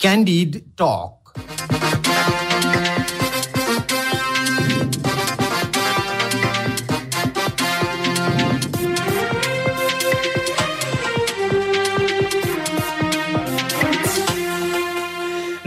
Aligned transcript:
Candid 0.00 0.78
Talk. 0.78 1.19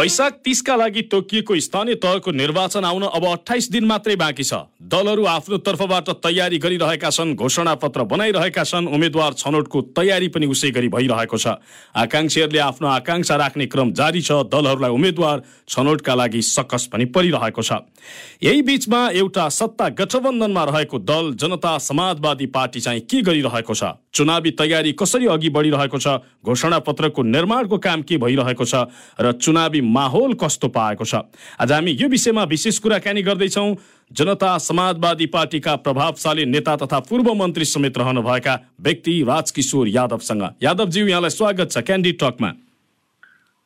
वैशाख 0.00 0.32
तीसका 0.44 0.74
लागि 0.76 1.02
तोकिएको 1.12 1.58
स्थानीय 1.60 1.94
तहको 2.00 2.30
निर्वाचन 2.32 2.84
आउन 2.84 3.02
अब 3.04 3.24
अठाइस 3.26 3.70
दिन 3.70 3.84
मात्रै 3.84 4.14
बाँकी 4.16 4.44
छ। 4.44 4.64
दलहरू 4.80 5.24
आफ्नो 5.28 5.56
तर्फबाट 5.60 6.08
तयारी 6.24 6.58
गरिरहेका 6.58 7.10
छन् 7.10 7.34
घोषणा 7.36 7.74
पत्र 7.76 8.04
बनाइरहेका 8.08 8.64
छन् 8.64 8.88
उम्मेद्वार 8.88 9.32
छनौटको 9.36 9.80
तयारी 9.92 10.28
पनि 10.32 10.46
उसै 10.48 10.70
गरी 10.72 10.88
भइरहेको 10.88 11.36
छ। 11.36 11.60
आकाङ्क्षीहरूले 11.92 12.58
आफ्नो 12.64 12.88
आकाङ्क्षा 12.88 13.36
राख्ने 13.36 13.66
क्रम 13.68 13.92
जारी 13.92 14.22
छ 14.24 14.40
दलहरूलाई 14.48 14.90
उम्मेद्वार 14.90 15.42
छनौटका 15.68 16.14
लागि 16.16 16.42
सकस 16.48 16.88
पनि 16.88 17.04
परिरहेको 17.12 17.60
छ। 17.60 17.84
यही 18.40 18.62
बीचमा 18.64 19.00
एउटा 19.20 19.48
सत्ता 19.52 19.88
गठबन्धनमा 20.00 20.64
रहेको 20.64 20.98
दल 21.04 21.36
जनता 21.36 21.76
समाजवादी 21.76 22.46
पार्टी 22.48 22.80
चाहिँ 22.80 23.00
के 23.04 23.20
गरिरहेको 23.20 23.74
छ? 23.74 24.00
चुनावी 24.16 24.50
तयारी 24.56 24.92
कसरी 24.96 25.26
अघि 25.28 25.48
बढिरहेको 25.50 25.98
छ? 26.00 26.24
घोषणा 26.40 26.78
पत्रको 26.88 27.22
निर्माणको 27.22 27.78
काम 27.78 28.02
के 28.02 28.16
भइरहेको 28.16 28.64
छ? 28.64 28.88
र 29.20 29.32
चुनावी 29.38 29.80
माहौल 29.90 30.34
कस्तो 30.34 30.68
पाएको 30.70 31.04
छ? 31.04 31.14
आज 31.60 31.72
हामी 31.72 31.90
यो 31.92 32.08
विषयमा 32.08 32.44
विशेष 32.44 32.78
कुराकानी 32.78 33.22
गर्दैछौँ। 33.22 33.74
जनता 34.10 34.50
समाजवादी 34.60 35.26
पार्टीका 35.26 35.74
प्रभावशाली 35.78 36.44
नेता 36.46 36.76
तथा 36.76 36.98
पूर्व 37.06 37.32
मन्त्री 37.34 37.64
समेत 37.64 37.98
रहनुभएका 37.98 38.54
व्यक्ति 38.80 39.22
राजकिशोर 39.28 39.88
यादवसँग। 39.88 40.42
यादवज्यू 40.62 41.06
यहाँलाई 41.06 41.30
स्वागत 41.30 41.70
छ 41.70 41.78
क्यान्डी 41.80 42.12
टकमा 42.18 42.50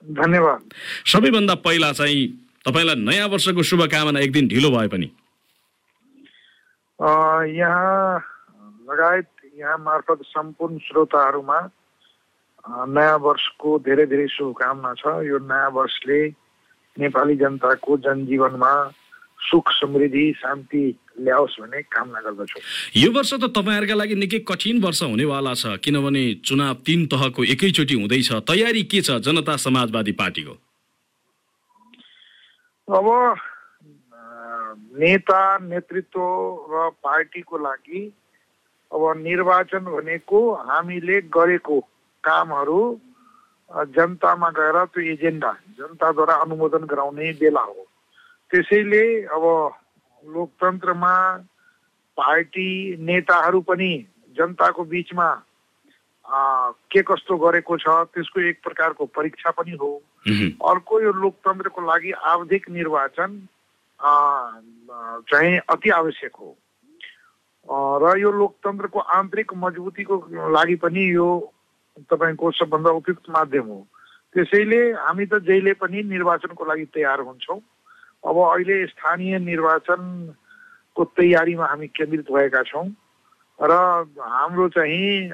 धन्यवाद। 0.04 0.60
सबैभन्दा 1.06 1.54
पहिला 1.64 1.92
चाहिँ 1.92 2.26
तपाईँलाई 2.66 2.96
नयाँ 3.00 3.28
वर्षको 3.28 3.62
शुभकामना 3.62 4.20
एक 4.20 4.32
दिन 4.32 4.48
ढिलो 4.48 4.70
भए 4.70 4.88
पनि। 4.88 5.08
यहाँ 7.54 8.20
लगायत 8.90 9.28
यहाँ 9.58 9.78
मार्फत 9.78 10.20
सम्पूर्ण 10.26 10.78
श्रोताहरूमा 10.78 11.58
नयाँ 12.64 13.18
वर्षको 13.20 13.78
धेरै 13.84 14.06
धेरै 14.08 14.26
शुभकामना 14.32 14.92
छ। 14.96 15.04
यो 15.28 15.38
नयाँ 15.38 15.70
वर्षले 15.70 16.20
नेपाली 16.96 17.36
जनताको 17.36 17.96
जनजीवनमा 18.00 18.72
सुख 19.44 19.70
समृद्धि 19.70 20.26
शान्ति 20.40 20.82
ल्याओस् 21.20 21.60
भन्ने 21.60 21.80
कामना 21.92 22.20
गर्दछु। 22.24 22.58
यो 22.96 23.10
वर्ष 23.12 23.32
त 23.34 23.52
तपाईँहरूका 23.52 23.94
लागि 23.94 24.14
निकै 24.16 24.38
कठिन 24.48 24.80
वर्ष 24.80 25.02
हुनेवाला 25.04 25.54
छ 25.54 25.76
किनभने 25.84 26.24
चुनाव 26.40 26.74
तीन 26.86 27.06
तहको 27.12 27.44
एकैचोटि 27.52 27.94
हुँदैछ। 27.94 28.32
तयारी 28.48 28.82
के 28.88 29.00
छ 29.04 29.20
जनता 29.20 29.56
समाजवादी 29.60 30.12
पार्टीको? 30.16 30.54
अब 32.88 33.06
नेता 34.96 35.40
नेतृत्व 35.58 36.20
र 36.72 36.90
पार्टीको 37.04 37.58
लागि 37.58 38.00
अब 38.92 39.02
निर्वाचन 39.18 39.84
भनेको 39.92 40.38
हामीले 40.64 41.20
गरेको 41.28 41.76
कामहरू 42.24 42.80
जनतामा 43.70 44.48
गएर 44.56 44.84
त्यो 44.86 45.02
एजेन्डा 45.12 45.52
जनताद्वारा 45.78 46.34
अनुमोदन 46.42 46.84
गराउने 46.86 47.32
बेला 47.40 47.60
हो। 47.62 47.86
त्यसैले 48.50 49.04
अब 49.34 49.44
लोकतन्त्रमा 50.24 51.14
पार्टी 52.18 52.70
नेताहरू 53.02 53.60
पनि 53.60 53.92
जनताको 54.36 54.84
बिचमा 54.84 55.28
के 56.90 57.02
कस्तो 57.02 57.36
गरेको 57.36 57.76
छ 57.76 57.86
त्यसको 58.14 58.40
एक 58.40 58.60
प्रकारको 58.64 59.04
परीक्षा 59.16 59.50
पनि 59.58 59.76
हो। 59.80 59.90
अर्को 60.64 61.00
यो 61.00 61.12
लोकतन्त्रको 61.12 61.80
लागि 61.84 62.10
आवधिक 62.24 62.68
निर्वाचन 62.70 63.30
चाहिँ 65.30 65.58
अति 65.68 65.90
आवश्यक 65.90 66.36
हो। 66.40 66.50
र 68.00 68.16
यो 68.18 68.30
लोकतन्त्रको 68.32 68.98
आन्तरिक 68.98 69.52
मजबुतीको 69.56 70.16
लागि 70.52 70.76
पनि 70.80 71.04
यो 71.14 71.28
तपाईँको 72.00 72.50
सबभन्दा 72.50 72.90
उपयुक्त 72.90 73.30
माध्यम 73.30 73.66
हो। 73.68 73.86
त्यसैले 74.34 74.80
हामी 74.98 75.26
त 75.26 75.38
जहिले 75.46 75.72
पनि 75.78 76.02
निर्वाचनको 76.10 76.64
लागि 76.64 76.84
तयार 76.94 77.20
हुन्छौँ। 77.22 77.60
अब 78.24 78.36
अहिले 78.50 78.76
स्थानीय 78.86 79.38
निर्वाचनको 79.38 81.04
तयारीमा 81.16 81.66
हामी 81.66 81.86
केन्द्रित 81.94 82.30
भएका 82.32 82.62
छौँ 82.66 82.88
र 83.58 83.72
हाम्रो 84.18 84.68
चाहिँ 84.74 85.30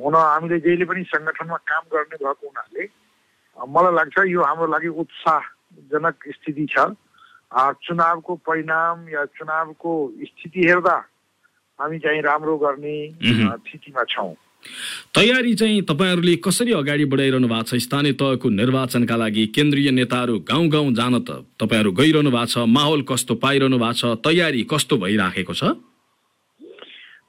हुन 0.00 0.14
हामीले 0.16 0.58
जहिले 0.64 0.84
पनि 0.88 1.02
सङ्गठनमा 1.12 1.56
काम 1.68 1.82
गर्ने 1.92 2.16
भएको 2.16 2.46
हुनाले 2.48 2.84
मलाई 3.56 3.92
लाग्छ 3.92 4.16
यो 4.32 4.40
हाम्रो 4.42 4.66
लागि 4.72 4.88
उत्साहजनक 4.88 6.16
स्थिति 6.32 6.66
छ। 6.72 6.96
चुनावको 7.52 8.34
परिणाम 8.48 9.08
या 9.12 9.24
चुनावको 9.36 9.92
स्थिति 10.24 10.60
हेर्दा 10.64 10.96
हामी 11.78 11.98
चाहिँ 11.98 12.22
राम्रो 12.22 12.56
गर्ने 12.58 12.96
स्थितिमा 13.60 14.04
छौँ। 14.08 14.32
तयारी 15.14 15.54
चाहिँ 15.54 15.82
तपाईँहरूले 15.82 16.36
कसरी 16.36 16.72
अगाडि 16.72 17.04
बढाइरहनु 17.04 17.48
भएको 17.48 17.62
छ? 17.62 17.74
स्थानीय 17.82 18.12
तहको 18.12 18.48
निर्वाचनका 18.48 19.16
लागि 19.16 19.46
केन्द्रीय 19.56 19.90
नेताहरू 19.90 20.38
गाउँ 20.50 20.68
गाउँ 20.68 20.92
जान 20.94 21.18
त 21.26 21.44
तपाईँहरू 21.60 21.92
गइरहनु 21.92 22.30
भएको 22.30 22.46
छ। 22.46 22.58
माहौल 22.68 23.02
कस्तो 23.02 23.34
पाइरहनु 23.42 23.78
भएको 23.78 23.92
छ? 23.92 24.04
तयारी 24.26 24.62
कस्तो 24.70 24.96
भइराखेको 24.98 25.54
छ? 25.54 25.62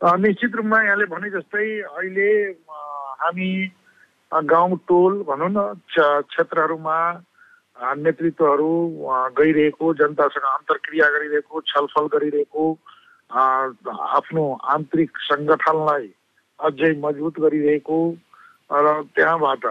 निश्चित 0.04 0.56
रूपमा 0.56 0.82
यहाँले 0.84 1.06
भने 1.06 1.30
जस्तै 1.30 1.66
अहिले 1.82 2.30
हामी 3.24 3.50
गाउँ 4.34 4.78
टोल 4.90 5.14
भनौँ 5.24 5.50
न 5.50 5.60
क्ष- 5.90 6.24
क्षेत्रहरूमा 6.30 6.98
नेतृत्वहरू 8.04 8.72
गइरहेको 9.38 9.94
जनतासँग 9.94 10.46
अन्तर्क्रिया 10.46 11.08
गरिरहेको 11.10 11.62
छलफल 11.68 12.06
गरिरहेको 12.14 12.66
आफ्नो 14.18 14.44
आन्तरिक 14.70 15.12
सङ्गठनलाई 15.18 16.08
अझै 16.60 16.92
मजबुत 17.00 17.40
गरिरहेको 17.40 17.98
र 18.72 18.88
त्यहाँबाट 19.16 19.66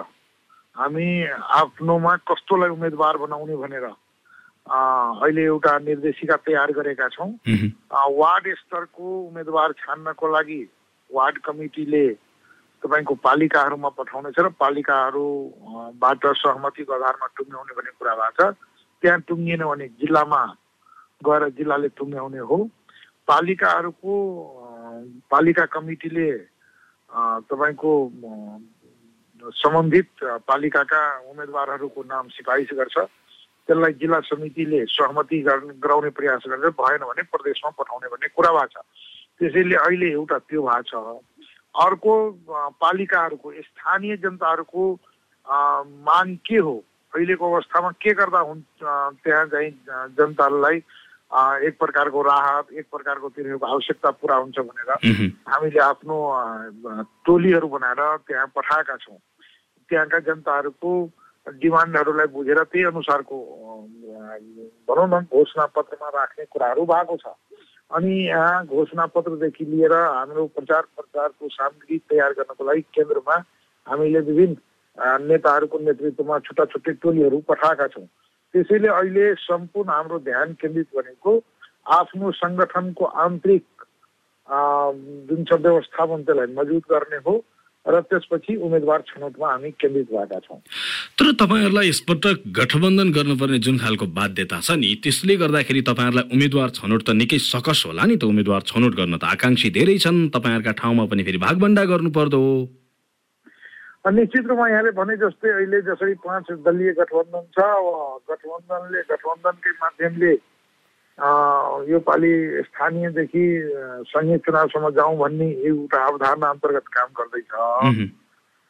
हामी 0.76 1.06
आफ्नोमा 1.58 2.12
कस्तोलाई 2.28 2.70
उम्मेदवार 2.70 3.16
बनाउने 3.22 3.56
भनेर 3.56 3.86
अहिले 3.86 5.42
एउटा 5.44 5.72
निर्देशिका 5.78 6.36
तयार 6.46 6.72
गरेका 6.72 7.08
छौँ। 7.14 7.30
वार्ड 7.92 8.44
स्तरको 8.58 9.06
उम्मेदवार 9.28 9.72
छान्नको 9.78 10.26
लागि 10.32 10.60
वार्ड 11.10 11.38
कमिटीले 11.44 12.06
तपाईँको 12.82 13.14
पालिकाहरूमा 13.26 13.88
पठाउनेछ 13.98 14.38
र 14.38 14.48
पालिकाहरूबाट 14.58 16.22
सहमतिको 16.42 16.92
आधारमा 16.92 17.26
टुङ्ग्याउने 17.36 17.72
भन्ने 17.74 17.92
कुरा 17.98 18.14
भएको 18.20 18.52
छ। 18.52 18.54
त्यहाँ 19.02 19.20
टुङ्गिएन 19.28 19.62
भने 19.64 19.86
जिल्लामा 20.00 20.42
गएर 21.26 21.42
जिल्लाले 21.58 21.88
टुङ्ग्याउने 21.98 22.42
हो। 22.50 22.58
पालिकाहरूको 23.28 24.14
पालिका 25.30 25.64
कमिटीले 25.74 26.28
तपाईँको 27.12 27.92
सम्बन्धित 29.42 30.08
पालिकाका 30.48 31.02
उम्मेदवारहरूको 31.30 32.02
नाम 32.02 32.28
सिफारिस 32.28 32.70
गर्छ। 32.72 32.98
त्यसलाई 33.68 33.92
जिल्ला 34.00 34.20
समितिले 34.26 34.80
सहमति 34.88 35.38
गराउने 35.78 36.10
प्रयास 36.10 36.42
गरेर 36.48 36.70
भएन 36.72 37.02
भने 37.06 37.22
प्रदेशमा 37.30 37.70
पठाउने 37.78 38.08
भन्ने 38.10 38.28
कुरा 38.34 38.50
भएको 38.52 38.66
छ। 38.72 38.84
त्यसैले 39.38 39.76
अहिले 39.76 40.08
एउटा 40.12 40.38
त्यो 40.48 40.62
भएको 40.62 40.82
छ। 40.88 40.94
अर्को 41.74 42.14
पालिकाहरूको 42.80 43.52
स्थानीय 43.60 44.16
जनताहरूको 44.24 44.84
माग 46.06 46.28
के 46.46 46.58
हो? 46.58 46.74
अहिलेको 47.12 47.44
अवस्थामा 47.52 47.90
के 48.02 48.12
गर्दा 48.14 48.40
हुन् 48.40 48.62
त्यहाँ 49.22 49.46
चाहिँ 49.52 49.70
जनतालाई 50.16 50.78
एक 51.32 51.78
प्रकारको 51.78 52.22
राहत 52.22 52.72
एक 52.72 52.86
प्रकारको 52.92 53.28
तिनीहरूको 53.28 53.66
आवश्यकता 53.66 54.10
पुरा 54.20 54.36
हुन्छ 54.36 54.58
भनेर। 54.58 54.90
हामीले 55.48 55.80
आफ्नो 55.80 56.16
टोलीहरू 57.26 57.68
बनाएर 57.68 58.02
त्यहाँ 58.28 58.46
पठाएका 58.56 58.96
छौँ। 58.96 59.18
त्यहाँका 59.90 60.18
जनताहरूको 60.28 60.92
डिमान्डहरूलाई 61.58 62.26
बुझेर 62.32 62.62
त्यही 62.62 62.84
अनुसारको 62.86 63.36
भनौँ 64.88 65.08
न 65.08 65.24
घोषणा 65.26 65.66
पत्रमा 65.72 66.08
राख्ने 66.08 66.44
कुराहरू 66.52 66.84
भएको 66.84 67.16
छ। 67.16 67.34
अनि 67.90 68.12
यहाँ 68.28 68.66
घोषणा 68.66 69.06
पत्रदेखि 69.16 69.64
लिएर 69.64 69.92
हाम्रो 69.92 70.46
प्रचार 70.56 70.82
प्रचारको 70.96 71.48
सामग्री 71.48 71.98
तयार 72.10 72.32
गर्नको 72.32 72.64
लागि 72.64 72.80
केन्द्रमा 72.92 73.36
हामीले 73.86 74.20
विभिन्न 74.20 74.56
नेताहरूको 75.28 75.78
नेतृत्वमा 75.78 76.38
छुट्टा 76.38 76.64
छुट्टै 76.72 76.92
टोलीहरू 77.02 77.38
पठाएका 77.48 77.86
छौँ। 77.88 78.06
त्यसैले 78.54 78.88
अहिले 78.88 79.34
सम्पूर्ण 79.44 79.90
हाम्रो 79.90 80.18
ध्यान 80.28 80.52
केन्द्रित 80.60 80.88
भनेको 80.96 81.32
आफ्नो 81.98 82.30
सङ्गठनको 82.42 83.04
आन्तरिक 83.24 83.64
जुन 85.28 85.44
छ 85.48 85.56
व्यवस्थापन 85.64 86.22
त्यसलाई 86.22 86.54
मजबुत 86.58 86.84
गर्ने 86.92 87.18
हो 87.26 87.34
र 87.86 88.00
त्यसपछि 88.10 88.54
उम्मेदवार 88.66 89.00
छनौटमा 89.06 89.48
हामी 89.50 89.70
केन्द्रित 89.82 90.08
भएका 90.12 90.38
छौँ। 90.46 90.58
तर 91.18 91.32
तपाईँहरूलाई 91.40 91.88
यसपटक 91.88 92.42
गठबन्धन 92.58 93.08
गर्नुपर्ने 93.12 93.58
जुन 93.58 93.78
खालको 93.78 94.06
बाध्यता 94.18 94.60
छ 94.60 94.78
नि 94.78 94.90
त्यसले 95.02 95.36
गर्दाखेरि 95.42 95.82
तपाईँहरूलाई 95.90 96.30
उम्मेद्वार 96.30 96.68
छनौट 96.78 97.02
त 97.02 97.10
निकै 97.18 97.38
सकस 97.42 97.82
होला 97.86 98.04
नि 98.06 98.16
त 98.16 98.30
उम्मेद्वार 98.30 98.62
छनौट 98.70 98.94
गर्न 99.00 99.18
त 99.18 99.24
आकाङ्क्षी 99.34 99.70
धेरै 99.78 99.98
छन्। 99.98 100.30
तपाईँहरूका 100.30 100.72
ठाउँमा 100.78 101.04
पनि 101.10 101.22
फेरि 101.26 101.42
भागभन्डा 101.42 101.84
गर्नुपर्दो 101.90 102.38
हो। 102.38 102.54
निश्चित 104.04 104.46
रूपमा 104.46 104.68
यहाँले 104.68 104.90
भने 104.92 105.16
जस्तै 105.16 105.48
अहिले 105.48 105.80
जसरी 105.86 106.14
पाँच 106.26 106.46
दलीय 106.66 106.92
गठबन्धन 106.98 107.44
छ 107.54 107.62
अब 107.62 107.86
गठबन्धनले 108.30 109.00
गठबन्धनकै 109.06 109.70
माध्यमले 109.78 110.32
यो 111.86 111.98
पालि 112.02 112.32
स्थानीयदेखि 112.66 113.44
सङ्घीय 114.10 114.38
चुनावसम्म 114.42 114.90
जाउँ 114.98 115.16
भन्ने 115.18 115.48
एउटा 115.70 115.98
अवधारणा 116.02 116.48
अन्तर्गत 116.50 116.86
काम 116.90 117.08
गर्दैछ। 117.14 117.52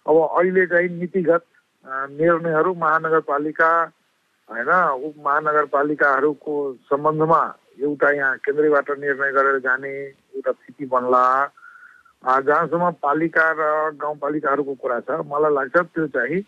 अब 0.07 0.17
अहिले 0.21 0.67
चाहिँ 0.67 0.89
नीतिगत 1.01 1.45
निर्णयहरू 2.13 2.75
महानगरपालिका 2.77 3.73
होइन 4.49 4.71
उप 5.01 5.15
महानगरपालिकाहरूको 5.17 6.55
सम्बन्धमा 6.93 7.43
एउटा 7.81 8.11
यहाँ 8.13 8.37
केन्द्रबाट 8.45 8.91
निर्णय 9.01 9.33
गरेर 9.33 9.59
जाने 9.65 9.93
एउटा 9.97 10.53
स्थिति 10.53 10.85
बन्ला 10.93 11.25
जहाँसम्म 12.23 12.91
पालिका 13.03 13.47
र 13.59 13.63
गाउँपालिकाहरूको 13.99 14.75
कुरा 14.79 14.99
छ 15.07 15.11
मलाई 15.27 15.53
लाग्छ 15.55 15.77
त्यो 15.77 16.07
चाहिँ 16.15 16.39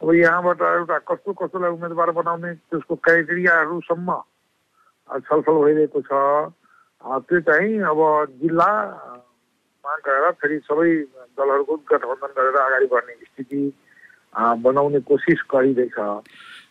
अब 0.00 0.14
यहाँबाट 0.14 0.60
एउटा 0.62 0.98
कस्तो 1.04 1.32
कस्तोलाई 1.36 1.70
उम्मेदवार 1.70 2.10
बनाउने 2.16 2.54
त्यसको 2.72 2.94
क्राइटेरियाहरूसम्म 2.96 4.08
छलफल 5.28 5.56
भइरहेको 5.64 6.00
छ। 6.00 6.12
त्यो 7.28 7.40
चाहिँ 7.44 7.80
अब 7.92 8.00
जिल्लामा 8.40 9.94
गएर 10.06 10.30
फेरि 10.40 10.58
सबै 10.64 10.90
दलहरूको 11.36 11.76
गठबन्धन 11.92 12.32
गरेर 12.38 12.56
अगाडि 12.56 12.86
बढ्ने 12.88 13.14
स्थिति 13.28 13.62
बनाउने 14.64 15.00
कोसिस 15.04 15.40
गरिँदैछ। 15.52 15.98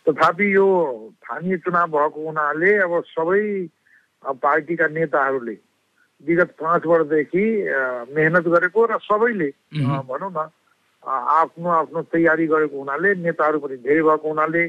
तथापि 0.08 0.54
यो 0.54 0.66
स्थानीय 1.14 1.56
चुनाव 1.62 1.86
भएको 1.94 2.26
हुनाले 2.26 2.76
अब 2.82 2.92
सबै 3.06 3.44
पार्टीका 4.42 4.86
नेताहरूले 4.88 5.56
विगत 6.26 6.50
पाँच 6.60 6.82
वर्षदेखि 6.86 7.44
मेहनत 8.16 8.46
गरेको 8.54 8.84
र 8.90 8.98
सबैले। 9.06 9.50
भनौँ 10.08 10.30
न 10.34 10.48
आफ्नो 11.06 11.68
आफ्नो 11.70 12.00
तयारी 12.12 12.46
गरेको 12.46 12.76
हुनाले 12.78 13.14
नेताहरू 13.22 13.58
पनि 13.62 13.76
धेरै 13.86 14.02
भएको 14.02 14.28
हुनाले 14.28 14.62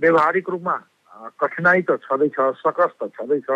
व्यवहारिक 0.00 0.48
रूपमा 0.50 0.76
अ, 1.10 1.28
कठिनाइ 1.40 1.82
त 1.88 1.96
छँदैछ 2.04 2.36
सकस 2.64 2.92
त 3.00 3.08
छँदैछ। 3.16 3.48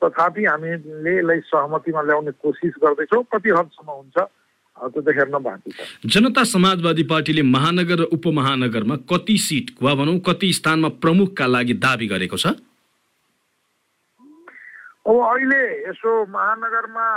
तथापि 0.00 0.44
हामीले 0.44 1.12
यसलाई 1.18 1.40
सहमतिमा 1.50 2.02
ल्याउने 2.04 2.32
कोसिस 2.42 2.74
गर्दैछौँ 2.82 3.22
कति 3.32 3.50
हदसम्म 3.50 3.90
हुन्छ 3.90 4.16
त्यो 4.76 5.00
त 5.00 5.08
हेर्न 5.16 5.36
बाँकी 5.40 5.70
छ। 5.72 5.80
जनता 6.14 6.42
समाजवादी 6.44 7.02
पार्टीले 7.10 7.42
महानगर 7.48 7.98
र 8.00 8.04
उपमहानगरमा 8.16 8.96
कति 9.10 9.36
सिट 9.40 9.66
वा 9.82 9.94
भनौँ 9.94 10.18
कति 10.28 10.52
स्थानमा 10.52 10.88
प्रमुखका 11.02 11.46
लागि 11.46 11.74
दावी 11.80 12.06
गरेको 12.06 12.36
छ? 12.36 12.46
अब 15.06 15.16
अहिले 15.20 15.62
यसो 15.88 16.10
महानगरमा 16.26 17.08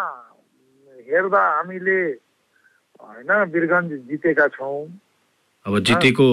हेर्दा 1.08 1.42
हामीले 1.56 2.00
होइन 3.00 3.32
वीरगञ्ज 3.54 3.92
जितेका 4.10 4.48
छौँ। 4.56 4.80
अब 5.66 5.74
जितेको 5.88 6.28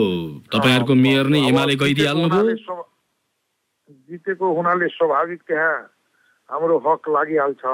तपाईँहरूको 0.50 0.94
मेयर 0.94 1.26
नै 1.26 1.40
एमाले 1.48 1.72
जितेको 1.72 1.84
गइदिइहाल्नु 1.84 2.22
हुनाले 2.24 2.54
भयो 2.54 2.62
स्व- 2.64 2.88
जितेको 4.10 4.46
हुनाले 4.56 4.86
स्वाभाविक 4.88 5.40
त्यहाँ 5.46 5.74
हाम्रो 6.48 6.76
हक 6.86 7.02
लागिहाल्छ। 7.08 7.64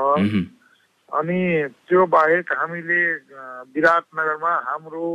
अनि 1.12 1.40
त्यो 1.88 2.06
बाहेक 2.06 2.52
हामीले 2.52 3.00
विराटनगरमा 3.74 4.52
हाम्रो 4.68 5.06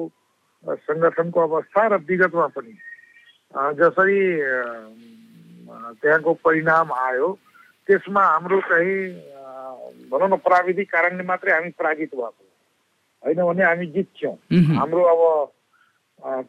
सङ्गठनको 0.86 1.40
अवस्था 1.42 1.82
र 1.88 1.94
विगतमा 2.02 2.48
पनि 2.56 2.74
जसरी 3.80 4.20
त्यहाँको 6.02 6.34
परिणाम 6.46 6.92
आयो 6.94 7.28
त्यसमा 7.88 8.22
हाम्रो 8.24 8.60
चाहिँ 8.62 8.98
भनौँ 10.12 10.28
न 10.30 10.36
प्राविधिक 10.42 10.92
कारणले 10.92 11.24
मात्रै 11.24 11.52
हामी 11.54 11.70
पराजित 11.80 12.16
भएको 12.16 12.44
होइन 13.24 13.42
भने 13.46 13.64
हामी 13.64 13.86
जित्थ्यौँ। 13.94 14.34
हाम्रो 14.78 15.04
अब 15.14 15.22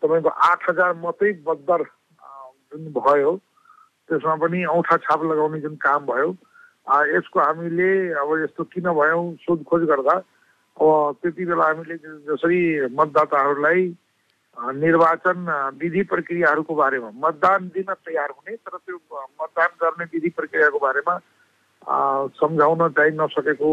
तपाईँको 0.00 0.28
आठ 0.48 0.68
हजार 0.70 0.92
मात्रै 1.04 1.32
बद्दर 1.46 1.80
अ, 1.82 2.28
जुन 2.72 2.92
भयो 2.92 3.36
त्यसमा 4.08 4.34
पनि 4.42 4.64
औँठा 4.64 4.96
छाप 5.04 5.22
लगाउने 5.24 5.60
जुन 5.60 5.74
काम 5.84 6.06
भयो 6.06 6.30
यसको 7.14 7.40
हामीले 7.40 7.90
अब 8.14 8.28
यस्तो 8.42 8.64
किन 8.72 8.88
भयौँ 8.94 9.24
सोधखोज 9.44 9.82
गर्दा 9.90 10.16
अब 10.16 11.16
त्यति 11.22 11.44
बेला 11.46 11.64
हामीले 11.64 11.96
जसरी 12.28 12.60
मतदाताहरूलाई 12.94 13.82
निर्वाचन 14.56 15.38
विधि 15.80 16.02
प्रक्रियाहरूको 16.10 16.74
बारेमा। 16.74 17.10
मतदान 17.24 17.60
दिन 17.74 17.88
तयार 17.92 18.30
हुने 18.36 18.56
तर 18.56 18.76
त्यो 18.76 18.96
मतदान 19.40 19.70
गर्ने 19.82 20.04
विधि 20.12 20.28
प्रक्रियाको 20.32 20.78
बारेमा 20.78 21.14
सम्झाउन 22.40 22.88
चाहिँ 22.96 23.12
नसकेको 23.20 23.70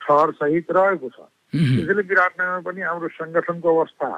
ठहर 0.00 0.30
सहित 0.42 0.70
रहेको 0.76 1.08
छ। 1.08 1.18
त्यसैले 1.54 2.02
विराटनगरमा 2.10 2.60
पनि 2.66 2.80
हाम्रो 2.82 3.08
सङ्गठनको 3.16 3.68
अवस्था 3.76 4.08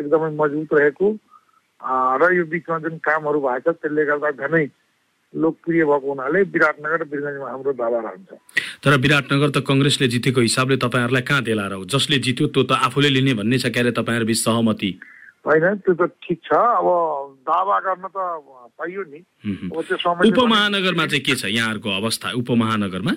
एकदमै 0.00 0.30
मजबुत 0.40 0.72
रहेको 0.80 1.08
र 2.20 2.22
यो 2.34 2.44
बिचमा 2.50 2.78
जुन 2.84 2.96
कामहरू 3.04 3.40
भएको 3.40 3.72
छ 3.72 3.76
त्यसले 3.84 4.04
गर्दा 4.10 4.30
झनै 4.40 4.64
लोकप्रिय 5.34 5.84
भएको 5.84 6.08
हुनाले 6.08 6.40
विराटनगर 6.56 7.00
र 7.00 7.04
वीरगञ्जमा 7.12 7.48
हाम्रो 7.50 7.72
दावा 7.78 7.98
रहन्छ। 8.00 8.30
तर 8.82 8.92
विराटनगर 9.04 9.50
त 9.54 9.58
कङ्ग्रेसले 9.68 10.08
जितेको 10.08 10.40
हिसाबले 10.40 10.76
तपाईँहरूलाई 10.82 11.22
कहाँ 11.28 11.42
देला 11.46 11.66
र 11.68 11.84
जसले 11.86 12.18
जित्यो 12.26 12.46
त्यो 12.50 12.62
त 12.64 12.72
आफूले 12.88 13.08
लिने 13.14 13.34
भन्ने 13.38 13.58
छ 13.62 13.70
क्यारे 13.70 13.92
तपाईँहरू 13.94 14.26
बिच 14.26 14.40
सहमति। 14.40 14.90
होइन 15.46 15.64
त्यो 15.80 15.94
त 15.96 16.02
ठिक 16.20 16.38
छ। 16.44 16.52
अब 16.52 16.86
दावा 17.48 17.76
गर्न 17.80 18.04
त 18.12 18.16
पाइयो 18.76 19.02
नि। 19.08 19.20
मह्म। 19.46 19.70
अब 19.72 19.78
त्यो 19.88 19.96
समय 19.96 20.28
उपमहानगरमा 20.28 21.04
चाहिँ 21.06 21.24
के 21.24 21.34
छ 21.40 21.44
यहाँहरूको 21.48 21.90
अवस्था? 21.96 22.28
उपमहानगरमा? 22.40 23.12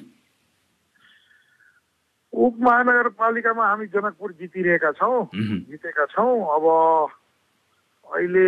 उपमहानगरपालिकामा 2.34 3.64
हामी 3.68 3.86
जनकपुर 3.92 4.30
जितिरहेका 4.40 4.92
छौँ। 4.98 5.30
जितेका 5.36 6.06
छौँ। 6.16 6.34
अब 6.56 6.66
अहिले 8.14 8.48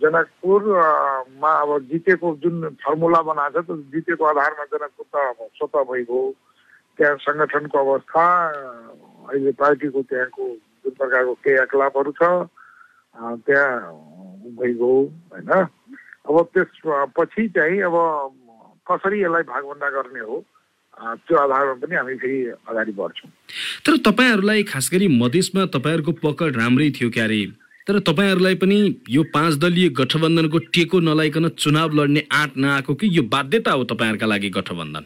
जनकपुरमा 0.00 1.52
अब 1.62 1.70
जितेको 1.90 2.26
जुन 2.42 2.56
फर्मुला 2.78 3.20
बनाएको 3.26 3.60
छ 3.60 3.66
त्यो 3.66 3.76
जितेको 3.92 4.24
आधारमा 4.24 4.64
जनकपुर 4.70 5.06
त 5.10 5.14
अब 5.34 5.38
स्वतः 5.58 5.82
भइगयो। 5.82 6.22
त्यहाँ 6.96 7.16
सङ्गठनको 7.26 7.76
अवस्था 7.76 8.24
अहिले 9.28 9.52
पार्टीको 9.52 10.00
त्यहाँको 10.02 10.44
जुन 10.86 10.94
प्रकारको 10.94 11.34
क्रियाकलापहरू 11.42 12.12
छ। 12.14 12.22
त्यहाँ 13.42 13.70
भइगयो 14.54 14.92
होइन? 15.34 15.50
अब 16.30 16.36
त्यस 16.54 16.70
पछि 17.18 17.48
चाहिँ 17.58 17.80
अब 17.82 17.96
कसरी 18.86 19.22
यसलाई 19.22 19.42
भागभन्डा 19.50 19.88
गर्ने 19.90 20.20
हो? 20.20 20.36
त्यो 21.26 21.36
आधारमा 21.36 21.74
पनि 21.82 21.94
हामी 21.96 22.14
फेरि 22.22 22.38
अगाडि 22.70 22.92
बढ्छौँ। 22.94 23.30
तर 23.84 23.96
तपाईँहरूलाई 24.06 24.62
खास 24.62 24.90
गरी 24.92 25.08
मधेसमा 25.18 25.64
तपाईँहरूको 25.74 26.12
पकड 26.22 26.56
राम्रै 26.56 26.90
थियो 26.94 27.10
क्यारे। 27.10 27.42
तर 27.86 27.98
तपाईँहरूलाई 28.06 28.54
पनि 28.62 28.78
यो 29.10 29.22
पाँच 29.34 29.58
दलीय 29.58 29.88
गठबन्धनको 29.98 30.58
टेको 30.70 31.00
नलाइकन 31.00 31.48
चुनाव 31.58 31.90
लड्ने 31.98 32.22
आँट 32.32 32.56
नआएको 32.56 32.94
कि 32.94 33.06
यो 33.18 33.22
बाध्यता 33.26 33.72
हो 33.72 33.84
तपाईँहरूका 33.84 34.26
लागि 34.26 34.50
गठबन्धन? 34.50 35.04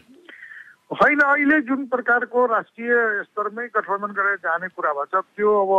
होइन 0.91 1.19
अहिले 1.23 1.59
जुन 1.67 1.85
प्रकारको 1.87 2.45
राष्ट्रिय 2.45 2.93
स्तरमै 3.23 3.67
गठबन्धन 3.75 4.11
गरेर 4.11 4.37
जाने 4.43 4.67
कुरा 4.75 4.91
भएको 4.93 5.05
छ 5.07 5.23
त्यो 5.37 5.51
अब 5.63 5.71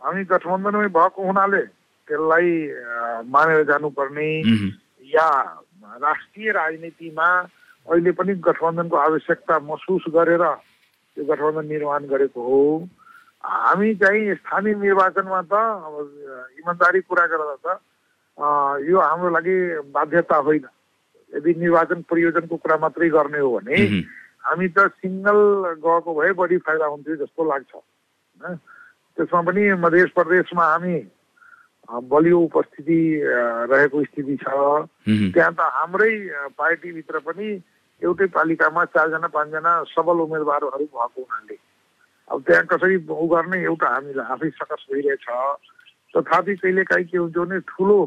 हामी 0.00 0.24
गठबन्धनमै 0.24 0.88
भएको 0.88 1.20
हुनाले 1.22 1.62
त्यसलाई 2.08 2.50
मानेर 3.28 3.62
जानुपर्ने। 3.70 4.28
या 5.12 5.28
राष्ट्रिय 6.00 6.52
राजनीतिमा 6.52 7.28
अहिले 7.86 8.12
पनि 8.16 8.34
गठबन्धनको 8.40 8.96
आवश्यकता 8.96 9.58
महसुस 9.68 10.04
गरेर 10.16 10.44
त्यो 10.44 11.24
गठबन्धन 11.28 11.68
निर्माण 11.68 12.08
गरेको 12.08 12.40
हो 12.40 12.60
हामी 13.44 13.94
चाहिँ 14.00 14.34
स्थानीय 14.40 14.74
निर्वाचनमा 14.80 15.40
त 15.44 15.52
अब 15.52 15.94
इमान्दारी 16.58 17.00
कुरा 17.04 17.26
गर्दा 17.28 17.56
त 17.60 17.76
यो 18.88 18.96
हाम्रो 18.96 19.30
लागि 19.36 19.56
बाध्यता 19.92 20.36
होइन 20.48 20.66
यदि 21.32 21.50
निर्वाचन 21.60 22.00
प्रयोजनको 22.08 22.56
कुरा 22.56 22.76
मात्रै 22.80 23.08
गर्ने 23.12 23.38
हो 23.38 23.58
भने। 23.58 23.76
हामी 24.44 24.68
त 24.68 24.78
सिङ्गल 25.00 25.38
गएको 25.86 26.14
भए 26.14 26.32
बढी 26.38 26.56
फाइदा 26.66 26.86
हुन्थ्यो 26.86 27.16
जस्तो 27.16 27.44
लाग्छ 27.50 27.72
होइन? 27.74 28.56
त्यसमा 29.16 29.40
पनि 29.46 29.62
मध्य 29.78 30.04
प्रदेशमा 30.16 30.64
हामी 30.66 30.96
बलियो 32.10 32.38
उपस्थिति 32.40 33.00
रहेको 33.70 34.04
स्थिति 34.04 34.36
छ। 34.42 34.46
त्यहाँ 35.34 35.52
त 35.54 35.60
हाम्रै 35.60 36.12
पार्टीभित्र 36.58 37.18
पनि 37.26 37.48
एउटै 38.02 38.26
पालिकामा 38.34 38.84
चारजना 38.94 39.28
पाँचजना 39.30 39.72
सबल 39.94 40.20
उम्मेदवारहरू 40.26 40.86
भएको 40.86 41.20
हुनाले। 41.22 41.56
अब 42.30 42.42
त्यहाँ 42.46 42.64
कसरी 42.66 42.96
उ 42.96 43.26
गर्ने 43.30 43.62
एउटा 43.62 43.88
हामीलाई 43.94 44.26
आफै 44.32 44.50
सकस 44.58 44.86
भइरहेछ। 44.90 45.26
तथापि 46.14 46.54
कहिलेकाहीँ 46.56 47.06
के 47.06 47.18
हुन्छ 47.18 47.36
भने 47.36 47.58
ठुलो 47.68 47.98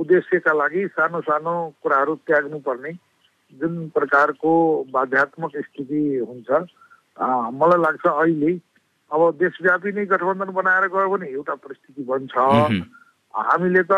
उद्देश्यका 0.00 0.52
लागि 0.52 0.86
सानो 0.92 1.20
सानो 1.24 1.54
कुराहरू 1.82 2.14
त्याग्नु 2.26 2.58
पर्ने 2.60 2.92
जुन 3.52 3.88
प्रकारको 3.94 4.50
बाध्यात्मक 4.92 5.56
स्थिति 5.56 6.02
हुन्छ 6.28 6.50
मलाई 7.56 7.80
लाग्छ 7.82 8.06
अहिले 8.06 8.52
अब 9.10 9.20
देशव्यापी 9.40 9.92
नै 9.92 10.04
गठबन्धन 10.06 10.50
बनाएर 10.52 10.86
गयो 10.92 11.08
भने 11.08 11.26
एउटा 11.28 11.54
परिस्थिति 11.64 12.02
बन्छ। 12.04 12.34
हामीले 13.34 13.82
त 13.82 13.92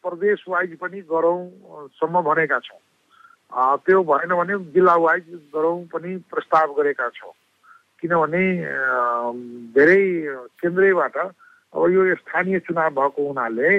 प्रदेश 0.00 0.44
वाइज 0.48 0.76
पनि 0.80 1.00
गरौँसम्म 1.10 2.20
भनेका 2.24 2.58
छौँ। 2.64 2.80
त्यो 3.84 4.02
भएन 4.02 4.34
भने 4.34 4.54
जिल्ला 4.72 4.94
वाइज 5.04 5.26
गरौँ 5.54 5.78
पनि 5.92 6.16
प्रस्ताव 6.32 6.72
गरेका 6.74 7.08
छौँ। 7.14 7.32
किनभने 8.00 8.44
धेरै 9.76 10.02
केन्द्रैबाट 10.60 11.16
अब 11.16 11.82
यो 11.92 12.14
स्थानीय 12.16 12.58
चुनाव 12.64 12.90
भएको 12.96 13.26
हुनाले 13.26 13.70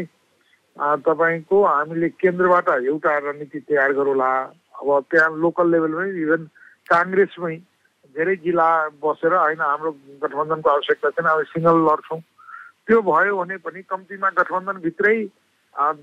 तपाईँको 1.01 1.63
हामीले 1.65 2.09
केन्द्रबाट 2.21 2.69
एउटा 2.69 3.17
रणनीति 3.17 3.59
तयार 3.59 3.91
गरौँला। 3.93 4.31
अब 4.81 4.89
त्यहाँ 5.11 5.29
लोकल 5.43 5.71
लेभलमै 5.71 6.09
इभन 6.23 6.41
काङ्ग्रेसमै 6.89 7.55
धेरै 8.15 8.35
जिल्ला 8.43 8.67
बसेर 9.03 9.33
होइन 9.35 9.61
हाम्रो 9.61 9.91
गठबन्धनको 10.23 10.69
आवश्यकता 10.69 11.09
छैन 11.15 11.27
अब 11.31 11.41
सिङ्गल 11.51 11.77
लड्छौँ। 11.87 12.19
त्यो 12.87 13.01
भयो 13.01 13.33
भने 13.37 13.55
पनि 13.65 13.81
कम्तीमा 13.91 14.29
गठबन्धनभित्रै 14.39 15.17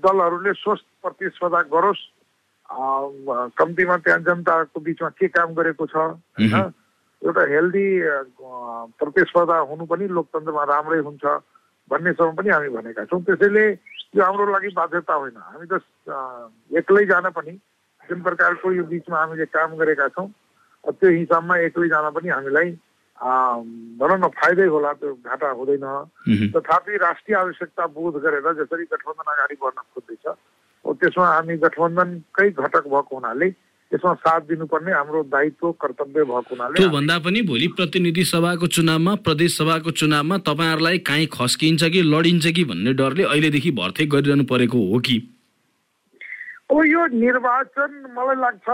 दलहरूले 0.03 0.53
स्वस्थ 0.53 0.85
प्रतिस्पर्धा 1.01 1.61
गरोस्। 1.73 2.01
कम्तीमा 3.57 3.95
त्यहाँ 4.05 4.19
जनताको 4.27 4.79
बिचमा 4.79 5.09
के 5.17 5.27
काम 5.33 5.53
गरेको 5.57 5.85
छ 5.85 5.95
होइन? 5.95 6.53
एउटा 7.21 7.43
हेल्दी 7.49 7.87
प्रतिस्पर्धा 8.99 9.57
हुनु 9.71 9.85
पनि 9.89 10.05
लोकतन्त्रमा 10.11 10.63
राम्रै 10.69 10.99
हुन्छ 11.07 11.23
भन्नेसम्म 11.91 12.31
पनि 12.35 12.49
हामी 12.49 12.69
भनेका 12.77 13.03
छौँ। 13.09 13.21
त्यसैले 13.23 13.65
यो 14.15 14.21
हाम्रो 14.23 14.45
लागि 14.51 14.69
बाध्यता 14.75 15.13
होइन। 15.13 15.37
हामी 15.39 15.65
त 15.71 15.73
एक्लै 16.77 17.05
जान 17.09 17.29
पनि 17.31 17.53
जुन 18.09 18.21
प्रकारको 18.21 18.71
यो 18.73 18.83
बिचमा 18.83 19.17
हामीले 19.19 19.45
काम 19.45 19.75
गरेका 19.77 20.07
छौँ। 20.15 20.27
त्यो 20.83 21.09
हिसाबमा 21.09 21.57
एक्लै 21.67 21.87
जान 21.87 22.09
पनि 22.11 22.29
हामीलाई 22.29 22.71
भनौँ 23.99 24.19
न 24.19 24.27
फाइदै 24.35 24.67
होला 24.67 24.91
त्यो 24.99 25.13
घाटा 25.23 25.49
हुँदैन। 25.49 25.85
तथापि 26.51 26.97
राष्ट्रिय 26.97 27.37
आवश्यकता 27.37 27.85
बोध 27.87 28.15
गरेर 28.23 28.47
जसरी 28.59 28.83
गठबन्धन 28.91 29.31
अगाडि 29.33 29.55
बढ्न 29.63 29.79
खोज्दैछ 29.95 30.25
त्यसमा 30.85 31.27
हामी 31.27 31.55
गठबन्धनकै 31.57 32.49
घटक 32.49 32.83
भएको 32.83 33.15
हुनाले 33.15 33.49
त्यसमा 33.91 34.13
साथ 34.13 34.41
दिनुपर्ने 34.41 34.91
हाम्रो 34.91 35.23
दायित्व 35.23 35.71
कर्तव्य 35.71 36.23
भएको 36.23 36.55
हुनाले 36.55 36.75
त्यो 36.75 36.89
भन्दा 36.89 37.17
पनि 37.19 37.41
भोलि 37.41 37.67
प्रतिनिधि 37.67 38.23
सभाको 38.23 38.67
चुनावमा 38.67 39.15
प्रदेश 39.15 39.57
सभाको 39.57 39.91
चुनावमा 39.91 40.37
तपाईँहरूलाई 40.37 40.97
काहीँ 40.97 41.27
खस्किन्छ 41.33 41.83
कि 41.83 42.01
लडिन्छ 42.01 42.47
कि 42.47 42.63
भन्ने 42.65 42.93
डरले 42.93 43.23
अहिलेदेखि 43.23 43.71
भर्ती 43.71 44.05
गरिरहनु 44.05 44.43
परेको 44.43 44.77
हो 44.91 44.99
कि? 44.99 45.17
अब 46.69 46.85
यो 46.85 47.05
निर्वाचन 47.13 47.91
मलाई 48.15 48.35
लाग्छ 48.35 48.67